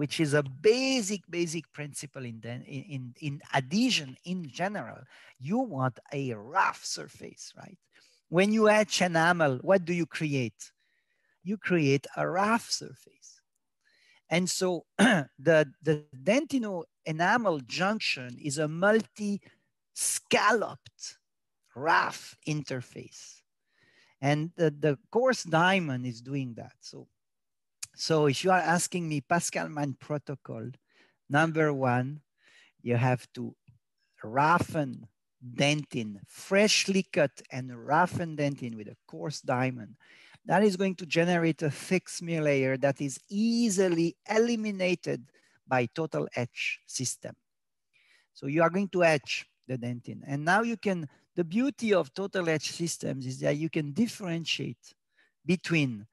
[0.01, 4.97] which is a basic, basic principle in, the, in, in adhesion in general.
[5.39, 7.77] You want a rough surface, right?
[8.31, 10.73] When you etch enamel, what do you create?
[11.45, 13.43] You create a rough surface.
[14.31, 19.43] And so the, the dentino enamel junction is a multi
[19.93, 21.19] scalloped
[21.77, 23.43] rough interface.
[24.23, 26.73] And the, the coarse diamond is doing that.
[26.81, 27.07] So,
[27.95, 30.71] so if you are asking me Pascal-Magne protocol,
[31.29, 32.21] number one,
[32.83, 33.55] you have to
[34.23, 35.07] roughen
[35.55, 39.97] dentin, freshly cut and roughen dentin with a coarse diamond.
[40.47, 45.25] That is going to generate a thick smear layer that is easily eliminated
[45.67, 47.37] by total etch system.
[48.33, 50.23] So you are going to etch the dentin.
[50.27, 54.95] And now you can, the beauty of total etch systems is that you can differentiate
[55.45, 56.07] between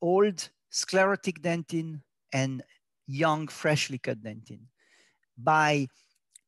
[0.00, 2.00] old sclerotic dentin
[2.32, 2.60] and
[3.06, 4.58] young freshly cut dentin
[5.38, 5.86] by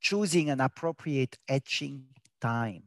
[0.00, 2.04] choosing an appropriate etching
[2.40, 2.82] time.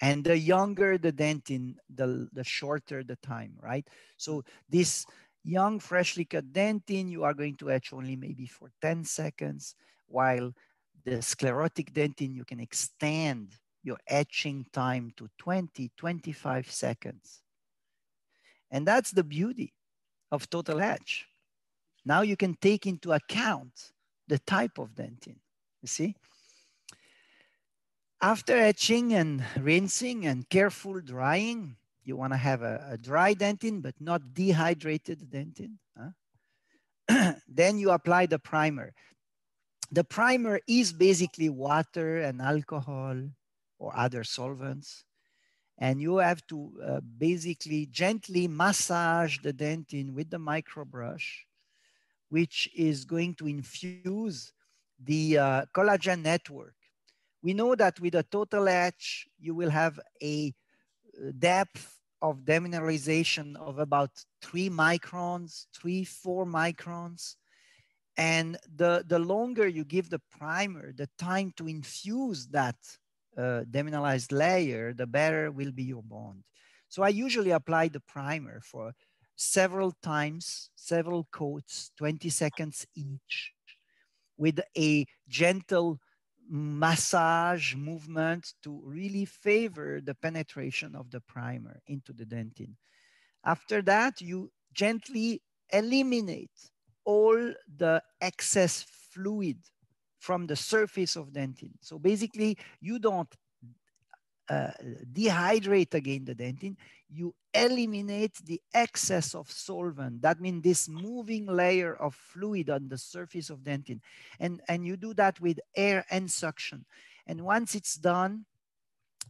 [0.00, 3.84] And the younger the dentin, the, the shorter the time, right?
[4.16, 5.04] So this
[5.42, 9.74] young freshly cut dentin, you are going to etch only maybe for 10 seconds,
[10.06, 10.52] while
[11.04, 17.42] the sclerotic dentin, you can extend your etching time to 20, 25 seconds.
[18.70, 19.72] And that's the beauty
[20.34, 21.26] of total etch.
[22.04, 23.92] Now you can take into account
[24.28, 25.36] the type of dentin,
[25.80, 26.14] you see?
[28.20, 33.82] After etching and rinsing and careful drying, you want to have a, a, dry dentin,
[33.82, 35.76] but not dehydrated dentin.
[35.96, 37.32] Huh?
[37.48, 38.92] then you apply the primer.
[39.90, 43.16] The primer is basically water and alcohol
[43.78, 45.04] or other solvents.
[45.78, 51.46] And you have to uh, basically gently massage the dentin with the micro brush,
[52.28, 54.52] which is going to infuse
[55.02, 56.74] the uh, collagen network
[57.44, 60.54] we know that with a total etch, you will have a
[61.14, 64.10] uh, depth of demineralization of about
[64.40, 67.36] three microns, three, four microns.
[68.16, 72.76] And the, the longer you give the primer, the time to infuse that
[73.36, 76.44] uh, demineralized layer, the better will be your bond.
[76.88, 78.94] So I usually apply the primer for
[79.36, 83.52] several times, several coats, 20 seconds each,
[84.36, 85.98] with a gentle
[86.48, 92.74] massage movement to really favor the penetration of the primer into the dentin.
[93.44, 95.42] After that, you gently
[95.72, 96.50] eliminate
[97.04, 99.58] all the excess fluid
[100.24, 101.72] from the surface of dentin.
[101.80, 103.28] So basically, you don't
[104.48, 104.70] uh,
[105.12, 106.76] dehydrate again the dentin,
[107.10, 110.22] you eliminate the excess of solvent.
[110.22, 114.00] That means this moving layer of fluid on the surface of dentin.
[114.40, 116.86] And, and you do that with air and suction.
[117.26, 118.46] And once it's done,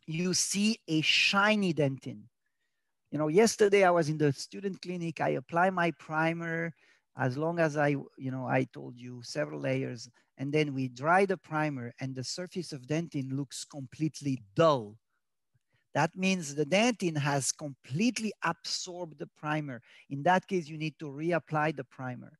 [0.06, 2.20] you see a shiny dentin.
[3.10, 6.72] You know, yesterday I was in the student clinic, I apply my primer
[7.16, 10.08] as long as I, you know, I told you several layers,
[10.38, 14.96] and then we dry the primer and the surface of dentin looks completely dull.
[15.94, 19.80] That means the dentin has completely absorbed the primer.
[20.10, 22.32] In that case, you need to reapply the primer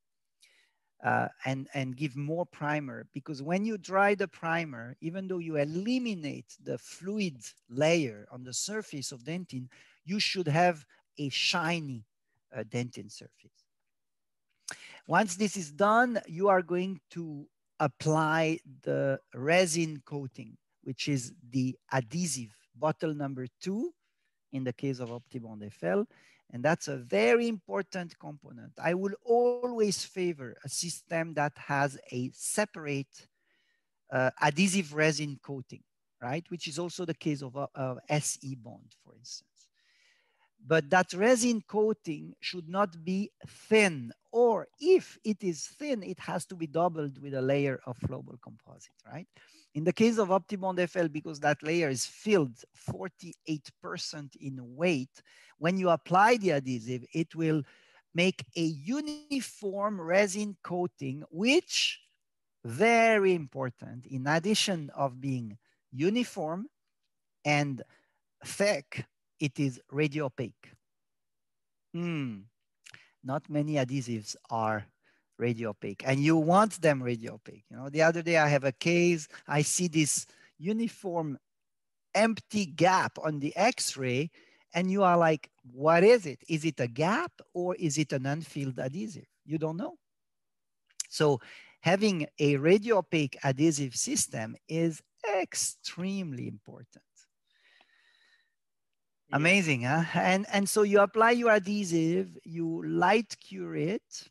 [1.05, 5.57] uh, and, and give more primer because when you dry the primer, even though you
[5.57, 7.37] eliminate the fluid
[7.69, 9.69] layer on the surface of dentin,
[10.05, 10.85] you should have
[11.19, 12.05] a shiny
[12.57, 13.65] uh, dentin surface.
[15.07, 17.47] Once this is done, you are going to
[17.81, 23.93] apply the resin coating, which is the adhesive, bottle number two
[24.53, 26.03] in the case of Optibond FL.
[26.53, 28.73] And that's a very important component.
[28.83, 33.29] I will always favor a system that has a separate
[34.13, 35.83] uh, adhesive resin coating,
[36.23, 36.45] right?
[36.49, 39.54] Which is also the case of, uh, of SE bond, for instance.
[40.67, 46.47] But that resin coating should not be thin, or if it is thin, it has
[46.47, 49.27] to be doubled with a layer of flowable composite, right?
[49.75, 52.57] In the case of Optibond FL, because that layer is filled
[52.91, 55.23] 48% in weight,
[55.59, 57.63] when you apply the adhesive, it will
[58.15, 62.01] make a uniform resin coating, which
[62.65, 65.59] very important, in addition of being
[65.93, 66.69] uniform
[67.45, 67.83] and
[68.45, 69.05] thick,
[69.41, 70.71] it is radio opaque.
[71.95, 72.45] Mm.
[73.23, 74.87] Not many adhesives are
[75.39, 77.65] radio opaque and you want them radio opaque.
[77.71, 80.27] You know, the other day I have a case, I see this
[80.59, 81.39] uniform
[82.15, 84.31] empty gap on the x-ray
[84.75, 86.41] and you are like, what is it?
[86.49, 89.27] Is it a gap or is it an unfilled adhesive?
[89.45, 89.97] You don't know.
[91.09, 91.41] So
[91.81, 95.01] having a radio opaque adhesive system is
[95.41, 97.05] extremely important.
[99.35, 100.05] Amazing, huh?
[100.15, 104.31] And, and so you apply your adhesive, you light cure it,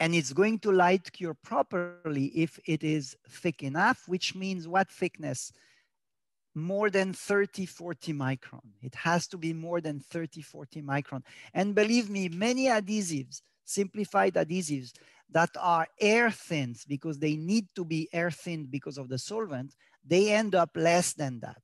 [0.00, 4.90] and it's going to light cure properly if it is thick enough, which means what
[4.90, 5.52] thickness?
[6.54, 8.64] More than 30, 40 micron.
[8.80, 11.22] It has to be more than 30, 40 micron.
[11.52, 14.94] And believe me, many adhesives, simplified adhesives
[15.30, 19.74] that are air thinned because they need to be air thinned because of the solvent,
[20.02, 21.60] they end up less than that.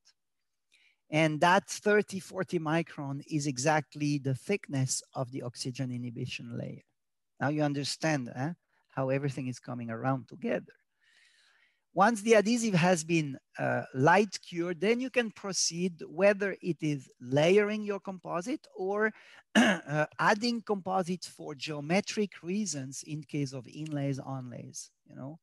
[1.10, 6.82] And that 30, 40 micron is exactly the thickness of the oxygen inhibition layer.
[7.40, 8.52] Now you understand eh,
[8.94, 10.72] how everything is coming around together.
[11.94, 17.10] Once the adhesive has been uh, light cured, then you can proceed whether it is
[17.20, 19.12] layering your composite or
[19.56, 25.38] uh, adding composites for geometric reasons in case of inlays, onlays, you know.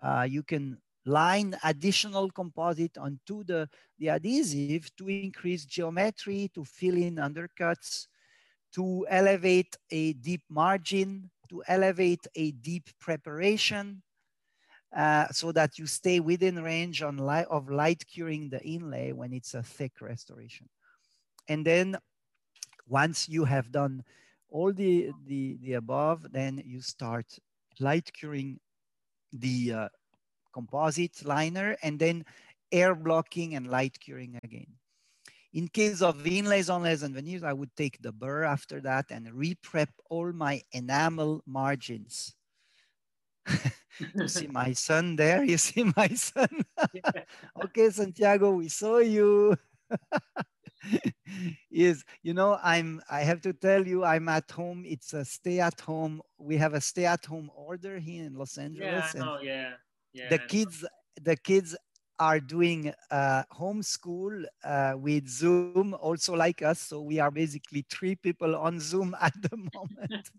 [0.00, 0.78] Uh, you can
[1.08, 8.06] line additional composite onto the, the adhesive to increase geometry, to fill in undercuts,
[8.74, 14.02] to elevate a deep margin, to elevate a deep preparation,
[14.96, 19.32] uh, so that you stay within range on light of light curing the inlay when
[19.32, 20.68] it's a thick restoration.
[21.48, 21.96] And then
[22.86, 24.02] once you have done
[24.50, 27.26] all the, the, the above, then you start
[27.80, 28.60] light curing
[29.32, 29.88] the uh,
[30.58, 32.24] composite liner and then
[32.72, 34.72] air blocking and light curing again.
[35.52, 39.32] In case of inlays, onlays, and veneers, I would take the burr after that and
[39.32, 42.34] re-prep all my enamel margins.
[44.14, 45.42] you see my son there?
[45.42, 46.50] You see my son?
[47.64, 49.56] okay, Santiago, we saw you.
[51.70, 55.58] is you know i'm i have to tell you i'm at home it's a stay
[55.58, 59.38] at home we have a stay at home order here in los angeles yeah, oh,
[59.42, 59.72] yeah
[60.18, 60.84] yeah the kids
[61.22, 61.76] the kids
[62.18, 66.80] are doing uh, homeschool uh, with Zoom, also like us.
[66.80, 70.30] So we are basically three people on Zoom at the moment.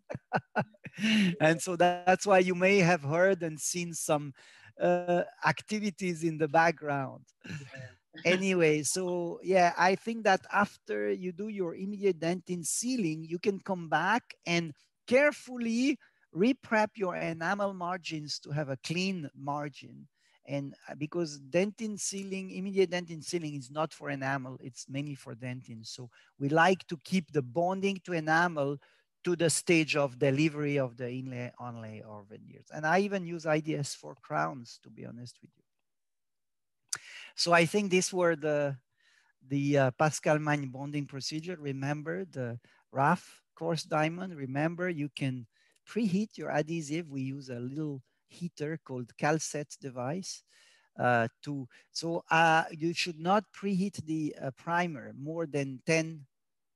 [1.40, 4.34] and so that's why you may have heard and seen some
[4.80, 7.24] uh, activities in the background.
[8.26, 13.60] anyway, so yeah, I think that after you do your immediate dentin sealing, you can
[13.60, 14.74] come back and
[15.08, 15.98] carefully
[16.36, 20.08] reprep your enamel margins to have a clean margin
[20.50, 25.36] and uh, because dentin sealing, immediate dentin sealing is not for enamel, it's mainly for
[25.36, 25.86] dentin.
[25.86, 26.10] So
[26.40, 28.78] we like to keep the bonding to enamel
[29.26, 32.66] to the stage of delivery of the inlay, onlay, or veneers.
[32.74, 35.64] And I even use IDS for crowns, to be honest with you.
[37.36, 38.76] So I think these were the,
[39.48, 41.58] the uh, Pascal Magne bonding procedure.
[41.60, 42.60] Remember the
[42.92, 44.36] RAF coarse diamond.
[44.36, 45.46] Remember you can
[45.90, 47.10] preheat your adhesive.
[47.10, 50.44] We use a little heater called Calset device.
[51.00, 56.26] uh, to, so uh, you should not preheat the uh, primer more than 10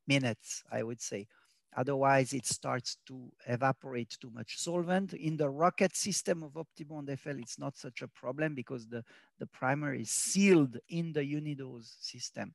[0.07, 1.27] minutes, I would say.
[1.75, 5.13] Otherwise, it starts to evaporate too much solvent.
[5.13, 9.03] In the rocket system of Optibond FL, it's not such a problem because the,
[9.39, 12.53] the primer is sealed in the Unidose system.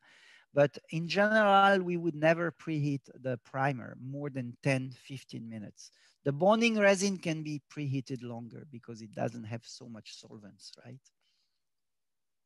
[0.54, 5.90] But in general, we would never preheat the primer more than 10, 15 minutes.
[6.28, 11.00] The bonding resin can be preheated longer because it doesn't have so much solvents, right?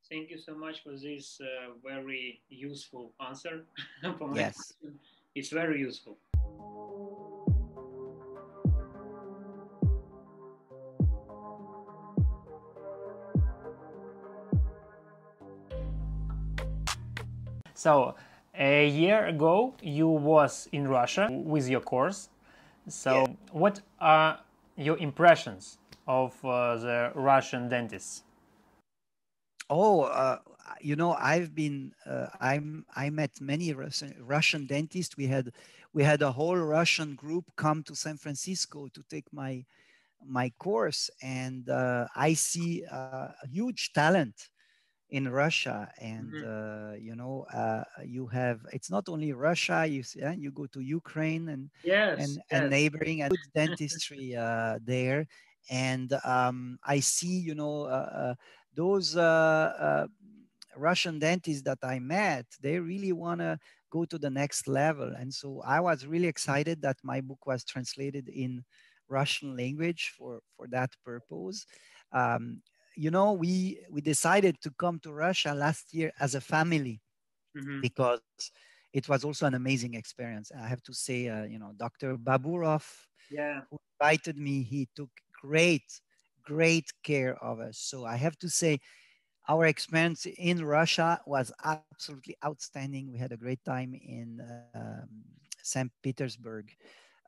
[0.09, 3.65] Thank you so much for this uh, very useful answer.
[4.35, 4.55] yes.
[4.55, 5.01] Question.
[5.35, 6.17] It's very useful.
[17.75, 18.15] So
[18.55, 22.29] a year ago, you was in Russia with your course.
[22.89, 23.33] So yeah.
[23.53, 24.41] what are
[24.77, 28.25] your impressions of uh, the Russian dentists?
[29.71, 30.39] Oh, uh,
[30.81, 35.17] you know, I've been, uh, I'm, I met many Russian, Russian dentists.
[35.17, 35.53] We had,
[35.93, 39.65] we had a whole Russian group come to San Francisco to take my,
[40.25, 44.51] my course, and uh, I see a huge talent
[45.13, 46.49] in Russia, and mm-hmm.
[46.49, 49.87] uh, you know, uh, you have it's not only Russia.
[49.87, 52.45] You see, you go to Ukraine and yes, and, yes.
[52.51, 55.27] and neighboring and dentistry uh, there,
[55.71, 58.35] and um, I see, you know, uh, uh,
[58.75, 60.07] those uh,
[60.77, 63.59] Russian dentists that I met, they really want to
[63.91, 67.65] go to the next level, and so I was really excited that my book was
[67.65, 68.65] translated in
[69.11, 71.67] Russian language for for that purpose.
[72.13, 72.63] Um,
[72.97, 77.01] you know, we we decided to come to Russia last year as a family
[77.57, 77.81] mm-hmm.
[77.81, 78.21] because
[78.93, 80.53] it was also an amazing experience.
[80.53, 82.17] I have to say, uh, you know, Dr.
[82.17, 82.85] Baburov,
[83.31, 86.01] yeah, who invited me, he took great,
[86.43, 87.79] great care of us.
[87.79, 88.81] So I have to say,
[89.49, 93.11] our experience in Russia was absolutely outstanding.
[93.11, 94.41] We had a great time in
[94.75, 95.09] um,
[95.63, 95.91] St.
[96.03, 96.71] Petersburg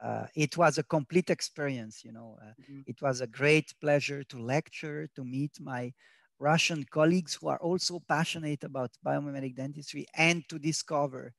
[0.02, 2.04] uh, it was a complete experience.
[2.04, 2.80] You know, uh, mm-hmm.
[2.86, 5.92] it was a great pleasure to lecture, to meet my
[6.38, 11.32] Russian colleagues who are also passionate about biomimetic dentistry, and to discover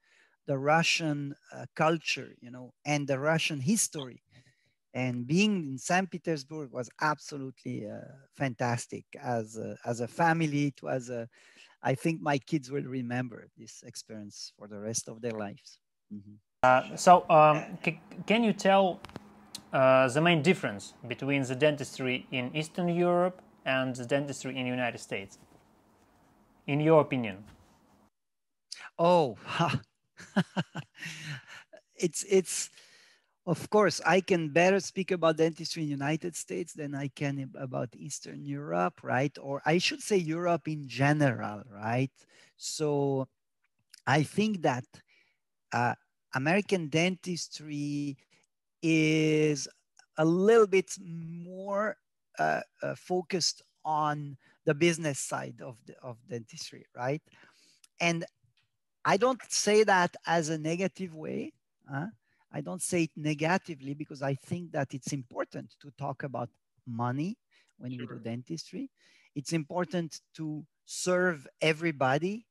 [0.47, 4.21] the Russian uh, culture, you know, and the Russian history.
[4.93, 6.09] And being in St.
[6.09, 7.99] Petersburg was absolutely uh,
[8.37, 9.05] fantastic.
[9.21, 11.27] As a, as a family, it was a,
[11.83, 15.79] I think my kids will remember this experience for the rest of their lives.
[16.13, 16.35] Mm-hmm.
[16.65, 17.63] Uh, so, um,
[18.25, 18.99] can you tell
[19.71, 24.71] uh, the main difference between the dentistry in Eastern Europe and the dentistry in the
[24.71, 25.37] United States,
[26.65, 27.43] in your opinion?
[28.97, 29.37] Oh,
[31.95, 32.71] it's it's
[33.45, 37.51] of course I can better speak about dentistry in the United States than I can
[37.59, 39.37] about Eastern Europe, right?
[39.39, 42.11] Or I should say Europe in general, right?
[42.57, 43.27] So
[44.07, 44.85] I think that
[45.71, 45.93] uh,
[46.35, 48.17] American dentistry
[48.83, 49.67] is
[50.17, 51.97] a little bit more
[52.37, 57.21] uh, uh, focused on the business side of, the, of dentistry, right?
[57.99, 58.25] And
[59.05, 61.53] I don't say that as a negative way.
[61.89, 62.07] Huh?
[62.51, 66.49] I don't say it negatively because I think that it's important to talk about
[66.85, 67.37] money
[67.77, 68.01] when sure.
[68.01, 68.89] we do dentistry.
[69.35, 72.45] It's important to serve everybody.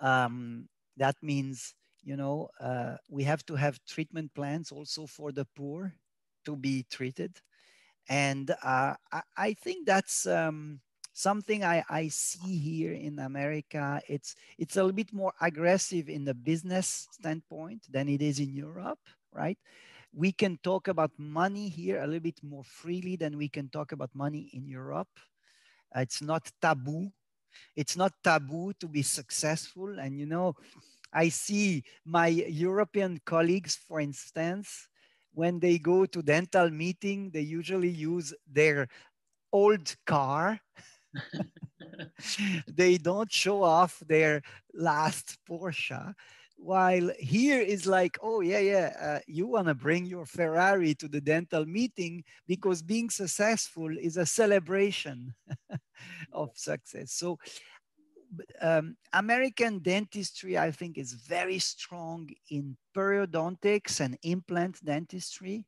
[0.00, 5.46] Um, that means you know, uh, we have to have treatment plans also for the
[5.56, 5.94] poor
[6.44, 7.40] to be treated.
[8.08, 10.80] And uh, I, I, think that's um,
[11.14, 14.00] something I, I see here in America.
[14.08, 18.52] It's, it's a little bit more aggressive in the business standpoint than it is in
[18.52, 19.00] Europe,
[19.32, 19.58] right?
[20.12, 23.92] We can talk about money here a little bit more freely than we can talk
[23.92, 25.08] about money in Europe.
[25.96, 27.10] It's not taboo.
[27.74, 29.98] It's not taboo to be successful.
[29.98, 30.56] And, you know,
[31.14, 34.88] I see my European colleagues, for instance,
[35.32, 38.88] when they go to dental meeting, they usually use their
[39.52, 40.60] old car.
[42.68, 44.42] they don't show off their
[44.72, 46.14] last Porsche.
[46.56, 51.08] While here is like, oh yeah, yeah, uh, you want to bring your Ferrari to
[51.08, 55.34] the dental meeting because being successful is a celebration
[56.32, 57.12] of success.
[57.12, 57.38] So
[58.60, 65.66] um, American dentistry, I think, is very strong in periodontics and implant dentistry.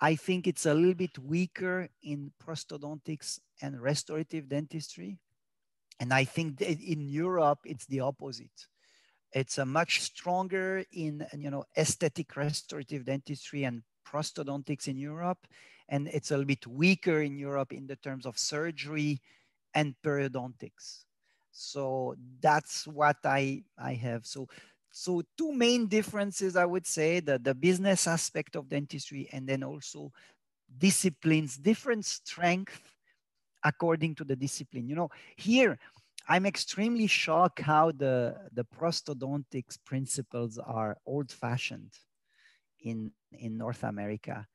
[0.00, 5.18] I think it's a little bit weaker in prosthodontics and restorative dentistry.
[6.00, 8.66] And I think in Europe, it's the opposite.
[9.32, 15.46] It's a much stronger in, you know, aesthetic restorative dentistry and prosthodontics in Europe.
[15.88, 19.20] And it's a little bit weaker in Europe in the terms of surgery
[19.74, 21.04] and periodontics.
[21.52, 24.26] So that's what I, I have.
[24.26, 24.48] So,
[24.90, 29.62] so two main differences, I would say, the, the business aspect of dentistry and then
[29.62, 30.12] also
[30.78, 32.80] disciplines, different strength
[33.64, 34.88] according to the discipline.
[34.88, 35.78] You know, here
[36.28, 41.92] I'm extremely shocked how the, the prosthodontics principles are old fashioned
[42.80, 44.46] in, in North America.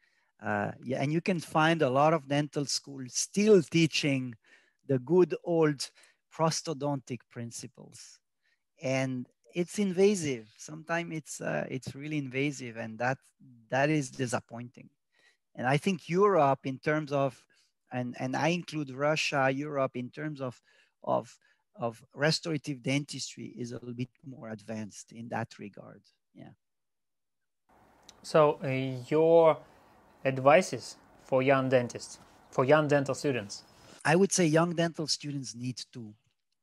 [0.43, 4.35] Uh, yeah, and you can find a lot of dental schools still teaching
[4.87, 5.89] the good old
[6.37, 8.19] prosthodontic principles.
[8.81, 10.47] And it's invasive.
[10.57, 13.17] Sometimes it's, uh, it's really invasive and that,
[13.69, 14.89] that is disappointing.
[15.55, 17.43] And I think Europe in terms of,
[17.91, 20.61] and, and I include Russia, Europe in terms of,
[21.03, 21.35] of,
[21.75, 26.01] of restorative dentistry is a little bit more advanced in that regard.
[26.35, 26.49] Yeah.
[28.21, 29.57] So uh, your
[30.25, 32.19] advices for young dentists,
[32.51, 33.63] for young dental students?
[34.05, 36.13] I would say young dental students need to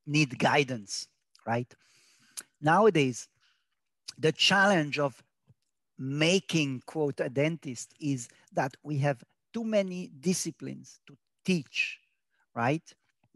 [0.07, 1.09] need guidance,
[1.47, 1.73] right?
[2.61, 3.29] Nowadays,
[4.19, 5.23] the challenge of
[5.99, 12.01] making quote a dentist is that we have too many disciplines to teach,
[12.55, 12.83] right?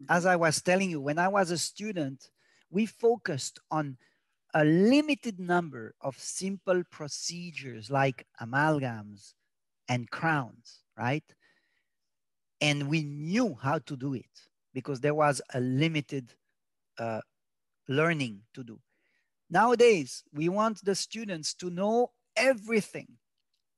[0.09, 2.29] As I was telling you, when I was a student,
[2.69, 3.97] we focused on
[4.53, 9.33] a limited number of simple procedures like amalgams
[9.87, 11.23] and crowns, right?
[12.61, 14.29] And we knew how to do it
[14.73, 16.33] because there was a limited
[16.99, 17.21] uh,
[17.87, 18.79] learning to do.
[19.49, 23.07] Nowadays, we want the students to know everything,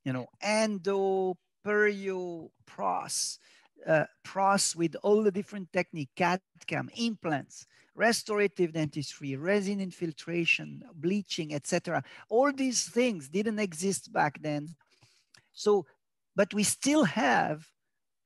[0.04, 3.38] you know, endo, perio, pros,
[3.86, 12.02] uh, pros with all the different technique, CAD-CAM, implants, restorative dentistry, resin infiltration, bleaching, etc.
[12.28, 14.74] All these things didn't exist back then.
[15.52, 15.86] So,
[16.36, 17.66] but we still have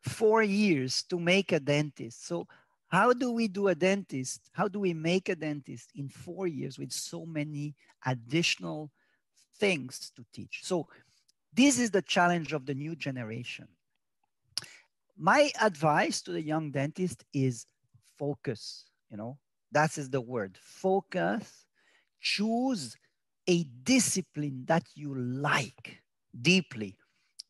[0.03, 2.27] four years to make a dentist.
[2.27, 2.47] So
[2.89, 4.49] how do we do a dentist?
[4.53, 7.74] How do we make a dentist in four years with so many
[8.05, 8.91] additional
[9.59, 10.61] things to teach?
[10.62, 10.87] So
[11.53, 13.66] this is the challenge of the new generation.
[15.18, 17.66] My advice to the young dentist is
[18.18, 19.39] focus, you know,
[19.72, 21.66] that is the word, focus,
[22.20, 22.97] choose
[23.49, 26.03] a discipline that you like
[26.41, 26.97] deeply,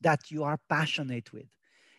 [0.01, 1.47] that you are passionate with.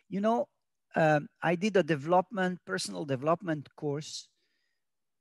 [0.10, 0.48] You know,
[0.96, 4.30] um, I did a development, personal development course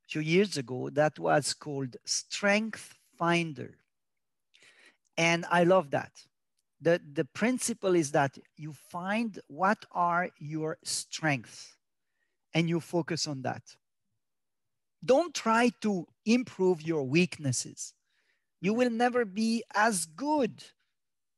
[0.07, 3.77] few years ago that was called Strength Finder.
[5.17, 6.11] And I love that.
[6.79, 11.75] The, the principle is that you find what are your strengths
[12.53, 13.63] and you focus on that.
[15.03, 17.93] Don't try to improve your weaknesses.
[18.61, 20.63] You will never be as good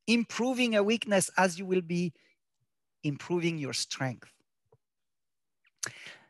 [0.07, 2.13] improving a weakness as you will be
[3.03, 4.31] improving your strength.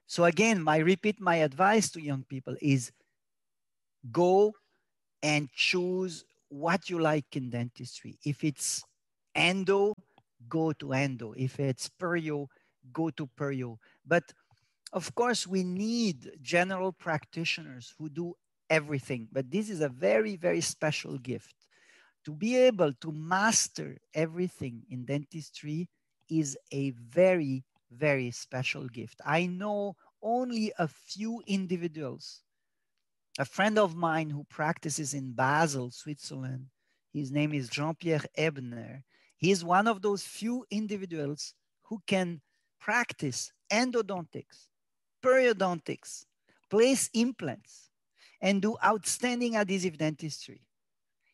[0.07, 2.91] So again, my repeat my advice to young people is
[4.11, 4.53] go
[5.22, 8.17] and choose what you like in dentistry.
[8.26, 8.84] If it's
[9.36, 9.93] endo,
[10.47, 11.34] go to endo.
[11.38, 12.47] If it's perio,
[12.91, 13.78] go to perio.
[14.05, 14.24] But
[14.93, 18.34] of course, we need general practitioners who do
[18.70, 21.55] everything, but this is a very, very special gift.
[22.26, 25.88] To be able to master everything in dentistry
[26.30, 29.19] is a very, very special gift.
[29.25, 32.41] I know only a few individuals.
[33.38, 36.67] A friend of mine who practices in Basel, Switzerland,
[37.13, 39.03] his name is Jean Pierre Ebner.
[39.38, 41.53] He is one of those few individuals
[41.84, 42.41] who can
[42.80, 44.67] practice endodontics,
[45.23, 46.25] periodontics,
[46.69, 47.89] place implants,
[48.41, 50.61] and do outstanding adhesive dentistry.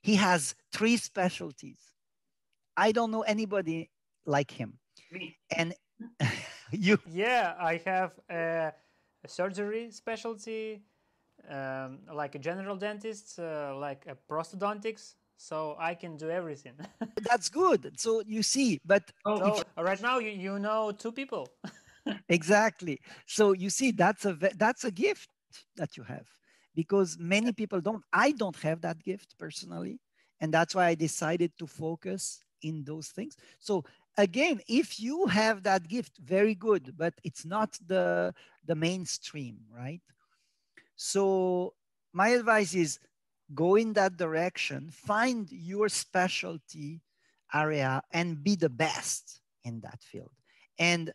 [0.02, 1.80] He has three specialties.
[2.78, 3.90] I don't know anybody
[4.26, 4.80] like him.
[5.16, 5.38] Me.
[5.56, 5.74] And
[6.72, 7.00] you.
[7.10, 8.74] Yeah, I have a,
[9.24, 10.84] a surgery specialty,
[11.50, 15.16] um, like a general dentist, uh, like a prosthodontics.
[15.38, 16.74] So I can do everything.
[17.30, 17.98] That's good.
[17.98, 21.48] So you see, but oh, so right now you, you know two people.
[22.30, 23.00] exactly.
[23.26, 25.30] So you see, that's a that's a gift
[25.78, 26.28] that you have
[26.76, 28.04] because many people don't.
[28.12, 30.00] I don't have that gift personally,
[30.42, 33.36] and that's why I decided to focus in those things.
[33.60, 33.84] So
[34.18, 38.34] again, if you have that gift, very good, but it's not the
[38.66, 40.02] the mainstream, right?
[40.96, 41.74] So
[42.14, 43.00] my advice is
[43.54, 47.02] go in that direction, find your specialty
[47.54, 50.32] area and be the best in that field.
[50.80, 51.12] And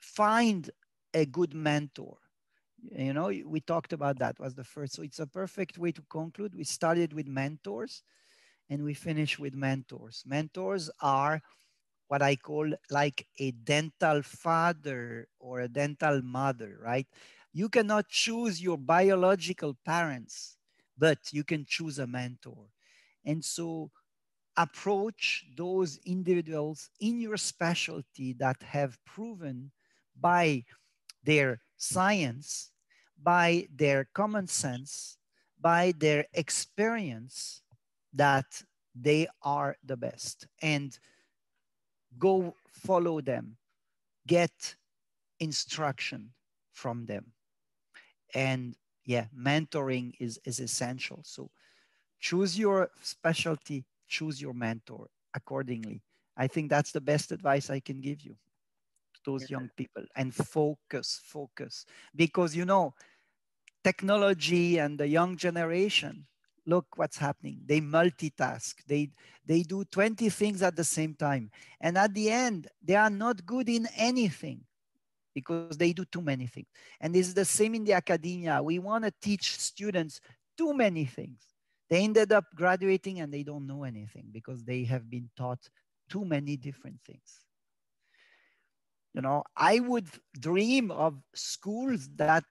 [0.00, 0.70] find
[1.12, 2.18] a good mentor.
[2.92, 4.94] You know, we talked about that was the first.
[4.94, 6.54] So it's a perfect way to conclude.
[6.54, 8.02] We started with mentors
[8.70, 10.22] and we finish with mentors.
[10.26, 11.40] Mentors are
[12.08, 17.06] what I call like a dental father or a dental mother, right?
[17.52, 20.56] You cannot choose your biological parents,
[20.96, 22.66] but you can choose a mentor.
[23.24, 23.90] And so
[24.56, 29.70] approach those individuals in your specialty that have proven
[30.18, 30.64] by
[31.24, 32.70] their science,
[33.22, 35.18] by their common sense,
[35.60, 37.62] by their experience
[38.12, 38.62] that
[38.94, 40.98] they are the best and
[42.18, 43.56] go follow them,
[44.26, 44.76] get
[45.40, 46.30] instruction
[46.72, 47.32] from them.
[48.34, 51.20] And yeah, mentoring is, is essential.
[51.24, 51.50] So
[52.20, 56.02] choose your specialty, choose your mentor accordingly.
[56.36, 58.32] I think that's the best advice I can give you
[59.14, 59.58] to those yeah.
[59.58, 61.86] young people and focus, focus.
[62.14, 62.94] Because, you know,
[63.84, 66.26] technology and the young generation,
[66.66, 67.60] look what's happening.
[67.64, 69.10] They multitask, they,
[69.44, 71.50] they do 20 things at the same time.
[71.80, 74.62] And at the end, they are not good in anything
[75.34, 76.68] because they do too many things.
[77.00, 78.62] And this is the same in the academia.
[78.62, 80.20] We want to teach students
[80.56, 81.46] too many things
[81.88, 85.68] they ended up graduating and they don't know anything because they have been taught
[86.08, 87.44] too many different things.
[89.14, 90.08] You know, I would
[90.38, 92.44] dream of schools that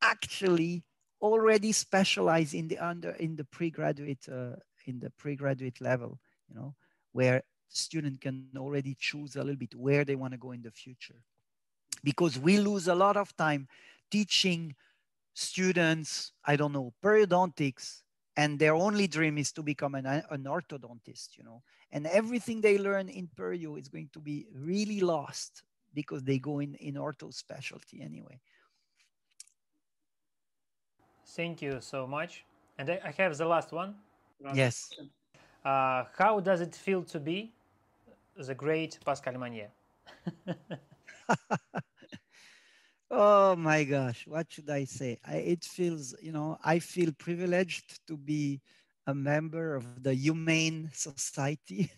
[0.00, 0.84] actually
[1.22, 4.56] already specialize in the under in the pre-graduate uh,
[4.86, 6.18] in the pre-graduate level.
[6.48, 6.74] You know,
[7.12, 10.70] where student can already choose a little bit where they want to go in the
[10.70, 11.22] future,
[12.04, 13.68] because we lose a lot of time
[14.10, 14.74] teaching
[15.32, 16.32] students.
[16.44, 18.02] I don't know periodontics
[18.36, 22.78] and their only dream is to become an, an orthodontist you know and everything they
[22.78, 25.62] learn in perio is going to be really lost
[25.94, 28.38] because they go in in ortho specialty anyway
[31.36, 32.44] thank you so much
[32.78, 33.94] and i have the last one
[34.50, 34.96] yes
[35.64, 37.52] uh, how does it feel to be
[38.36, 39.68] the great pascal Magne?
[43.10, 45.18] Oh my gosh, what should I say?
[45.26, 48.60] I, it feels, you know, I feel privileged to be
[49.06, 51.90] a member of the humane society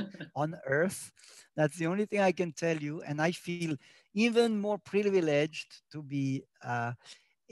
[0.34, 1.12] on earth.
[1.56, 3.02] That's the only thing I can tell you.
[3.02, 3.76] And I feel
[4.14, 6.92] even more privileged to be uh,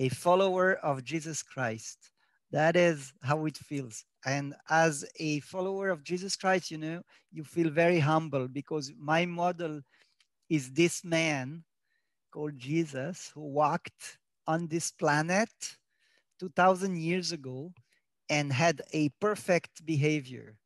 [0.00, 2.10] a follower of Jesus Christ.
[2.50, 4.04] That is how it feels.
[4.24, 9.26] And as a follower of Jesus Christ, you know, you feel very humble because my
[9.26, 9.82] model
[10.48, 11.62] is this man
[12.32, 15.50] called Jesus who walked on this planet
[16.40, 17.70] 2000 years ago
[18.30, 20.56] and had a perfect behavior.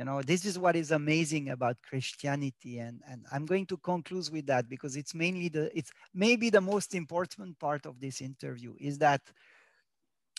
[0.00, 2.78] You know, this is what is amazing about Christianity.
[2.78, 6.62] And, and I'm going to conclude with that because it's mainly the, it's maybe the
[6.62, 9.20] most important part of this interview is that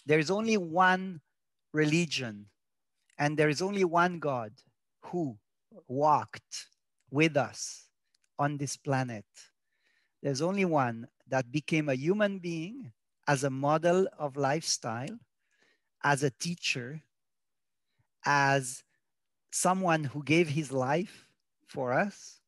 [0.04, 1.22] there's only one
[1.74, 2.48] religion
[3.20, 4.52] and there is only one God
[5.04, 5.38] who
[5.88, 6.66] walked
[7.12, 7.86] with us
[8.40, 9.26] on this planet
[10.24, 12.92] there's only one that became a human being
[13.28, 15.20] as a model of lifestyle,
[16.04, 17.02] as a teacher,
[18.26, 18.84] as
[19.52, 21.28] someone who gave his life
[21.68, 22.40] for us,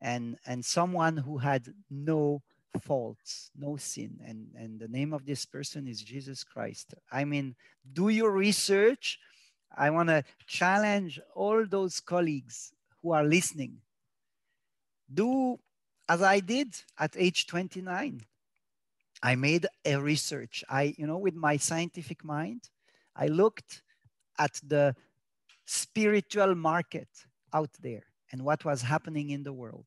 [0.00, 2.42] and, and someone who had no
[2.80, 4.18] faults, no sin.
[4.24, 6.94] And, and the name of this person is Jesus Christ.
[7.12, 7.54] I mean,
[7.92, 9.18] do your research.
[9.76, 12.72] I want to challenge all those colleagues
[13.02, 13.78] who are listening.
[15.12, 15.58] Do
[16.08, 18.22] as I did at age 29.
[19.22, 20.64] I made a research.
[20.68, 22.70] I, you know, with my scientific mind,
[23.14, 23.82] I looked
[24.38, 24.96] at the
[25.70, 27.08] spiritual market
[27.54, 28.02] out there
[28.32, 29.86] and what was happening in the world.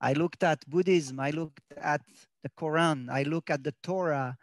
[0.00, 2.02] I looked at Buddhism, I looked at
[2.44, 4.36] the Quran, I looked at the Torah.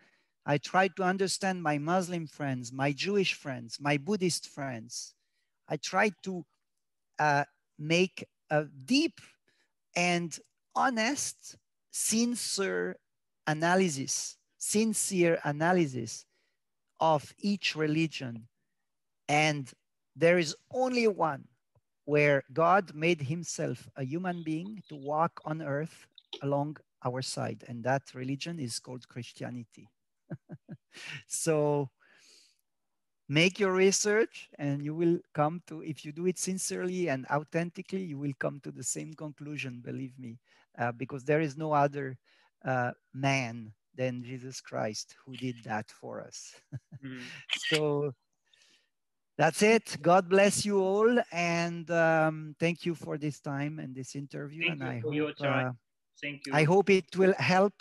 [0.46, 5.14] I tried to understand my Muslim friends, my Jewish friends, my Buddhist friends.
[5.70, 6.46] I tried to
[7.20, 7.46] uh,
[7.80, 9.22] make a deep
[9.96, 10.38] and
[10.76, 11.56] honest,
[11.92, 12.98] sincere
[13.48, 16.26] analysis, sincere analysis
[17.00, 18.50] of each religion.
[19.30, 19.72] And
[20.16, 21.48] there is only one
[22.06, 26.08] where God made himself a human being to walk on earth
[26.42, 27.64] along our side.
[27.68, 29.88] And that religion is called Christianity.
[31.28, 31.90] so
[33.30, 38.04] make your research and you will come to, if you do it sincerely and authentically,
[38.04, 40.40] you will come to the same conclusion, believe me
[40.78, 42.18] uh, because there is no other
[42.66, 46.56] uh, man than Jesus Christ who did that for us.
[47.06, 47.22] mm.
[47.56, 48.14] So
[49.38, 49.98] that's it.
[50.02, 54.68] God bless you all, and um, thank you for this time and this interview.
[54.68, 55.72] Thank and I hope, uh,
[56.22, 56.54] thank you.
[56.54, 57.74] I hope it will help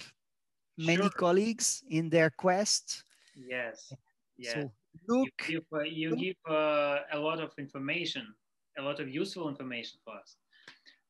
[0.78, 1.10] many sure.
[1.10, 3.04] colleagues in their quest.
[3.36, 3.92] Yes.
[4.38, 4.54] Yeah.
[4.54, 4.72] So
[5.08, 8.26] look, you give, uh, you give uh, a lot of information,
[8.78, 10.36] a lot of useful information for us.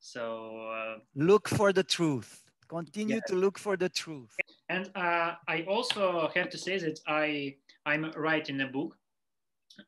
[0.01, 2.43] So uh, look for the truth.
[2.68, 4.34] Continue to look for the truth.
[4.68, 8.97] And uh, I also have to say that I I'm writing a book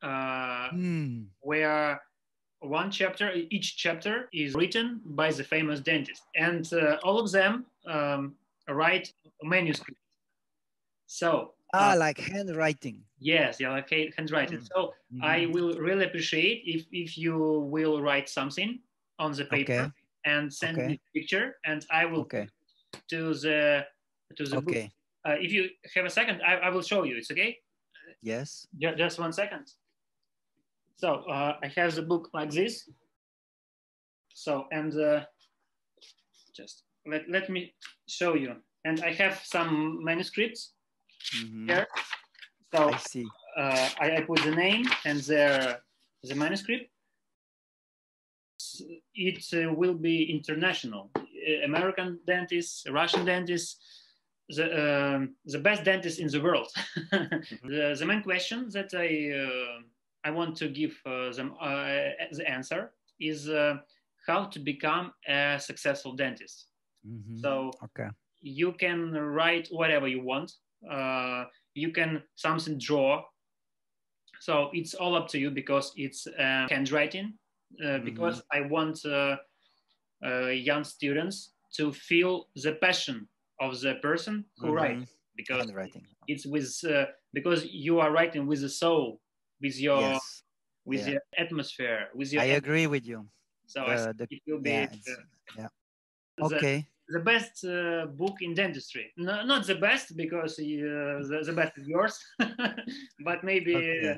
[0.03, 1.27] uh, Mm.
[1.41, 2.01] where
[2.61, 7.67] one chapter, each chapter is written by the famous dentist, and uh, all of them
[7.87, 8.35] um,
[8.69, 9.13] write
[9.43, 10.01] manuscript.
[11.07, 13.03] So Ah, uh, like handwriting.
[13.19, 14.59] yes, yeah, like hand- handwriting.
[14.61, 14.69] Mm.
[14.73, 15.53] So I Mhm.
[15.53, 17.37] will really appreciate if if you
[17.75, 18.81] will write something
[19.19, 19.91] on the paper Okay.
[20.25, 20.87] and send Okay.
[20.89, 22.49] me a picture, and I will Okay.
[23.11, 23.87] to the
[24.37, 24.77] to the book.
[25.27, 27.17] Uh, if you have a second, I, I will show you.
[27.17, 27.59] It's okay.
[28.23, 28.67] Yes.
[28.79, 29.67] Ju- Just one second.
[30.97, 32.89] So uh, I have the book like this.
[34.35, 35.25] So and uh,
[36.57, 37.75] just let, let me
[38.09, 38.57] show you.
[38.85, 40.73] And I have some manuscripts
[41.37, 41.69] Mhm.
[41.71, 41.87] here.
[42.75, 43.27] So I see.
[43.57, 45.81] uh, I, I put the name and the,
[46.23, 46.91] the manuscript.
[49.15, 51.11] It uh, will be international.
[51.17, 53.79] Uh, American dentists, Russian dentists,
[54.49, 56.69] the, um, the best dentist in the world.
[57.11, 59.09] the, the main question that I,
[59.41, 59.83] uh,
[60.25, 63.77] I want to give uh, them uh, the answer is uh,
[64.27, 66.67] how to become a successful dentist.
[67.07, 67.41] Mhm.
[67.41, 68.09] So Okay.
[68.41, 70.53] you can write whatever you want
[70.91, 73.23] uh, you can something draw
[74.41, 77.33] so it's all up to you because it's uh, handwriting
[77.85, 79.37] uh, because i want uh,
[80.25, 83.27] uh, young students to feel the passion
[83.61, 84.75] of the person who Mhm.
[84.77, 85.73] writes because
[86.27, 89.21] it's with uh, because you are writing with the soul
[89.61, 90.43] with your Yes.
[90.85, 91.13] with yeah.
[91.13, 93.29] your atmosphere with your I agree with you.
[93.67, 95.23] so I The- the- it will be yeah, uh,
[95.57, 95.69] yeah.
[96.41, 96.87] Okay.
[97.09, 99.13] the best uh, book in dentistry.
[99.17, 102.19] No, not the best because uh, the, the best is yours,
[103.29, 104.11] but maybe Okay.
[104.13, 104.17] uh,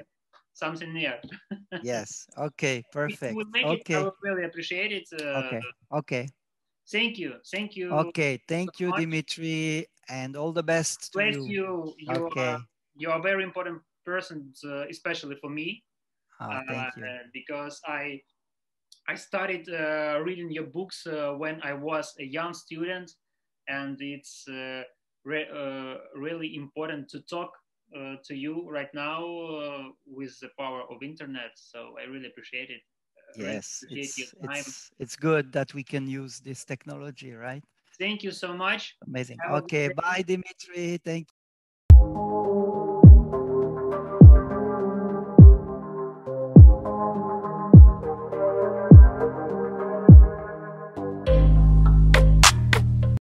[0.53, 1.21] something near.
[1.83, 2.27] Yes.
[2.39, 2.77] Okay.
[2.87, 3.31] If Perfect.
[3.33, 4.03] you will make it, I Okay.
[4.05, 5.09] would really appreciate it.
[5.13, 5.61] Uh, Okay.
[5.93, 6.29] Okay.
[6.91, 7.35] Thank you.
[7.51, 7.93] Thank you.
[7.93, 8.41] Okay.
[8.47, 9.01] Thank you, much.
[9.01, 11.45] Dimitri, and all the best to Bless you.
[11.47, 11.95] you.
[11.99, 12.47] You, Okay.
[12.47, 12.61] are,
[12.97, 15.83] you are a very important person, uh, especially for me,
[16.41, 17.05] Ah, thank you.
[17.05, 18.21] uh, because I
[19.09, 23.11] I started uh, reading your books uh, when I was a young student,
[23.69, 24.83] and it's uh,
[25.25, 27.51] re- uh, really important to talk
[27.97, 31.53] uh, to you right now uh, with the power of internet.
[31.57, 32.83] So I really appreciate it.
[33.37, 33.85] Yes.
[33.91, 37.63] It's, it's, it's good that we can use this technology, right?
[37.99, 38.97] Thank you so much.
[39.07, 39.39] Amazing.
[39.43, 39.89] Have Okay.
[39.89, 40.99] Bye, Dimitri.
[40.99, 41.29] Thank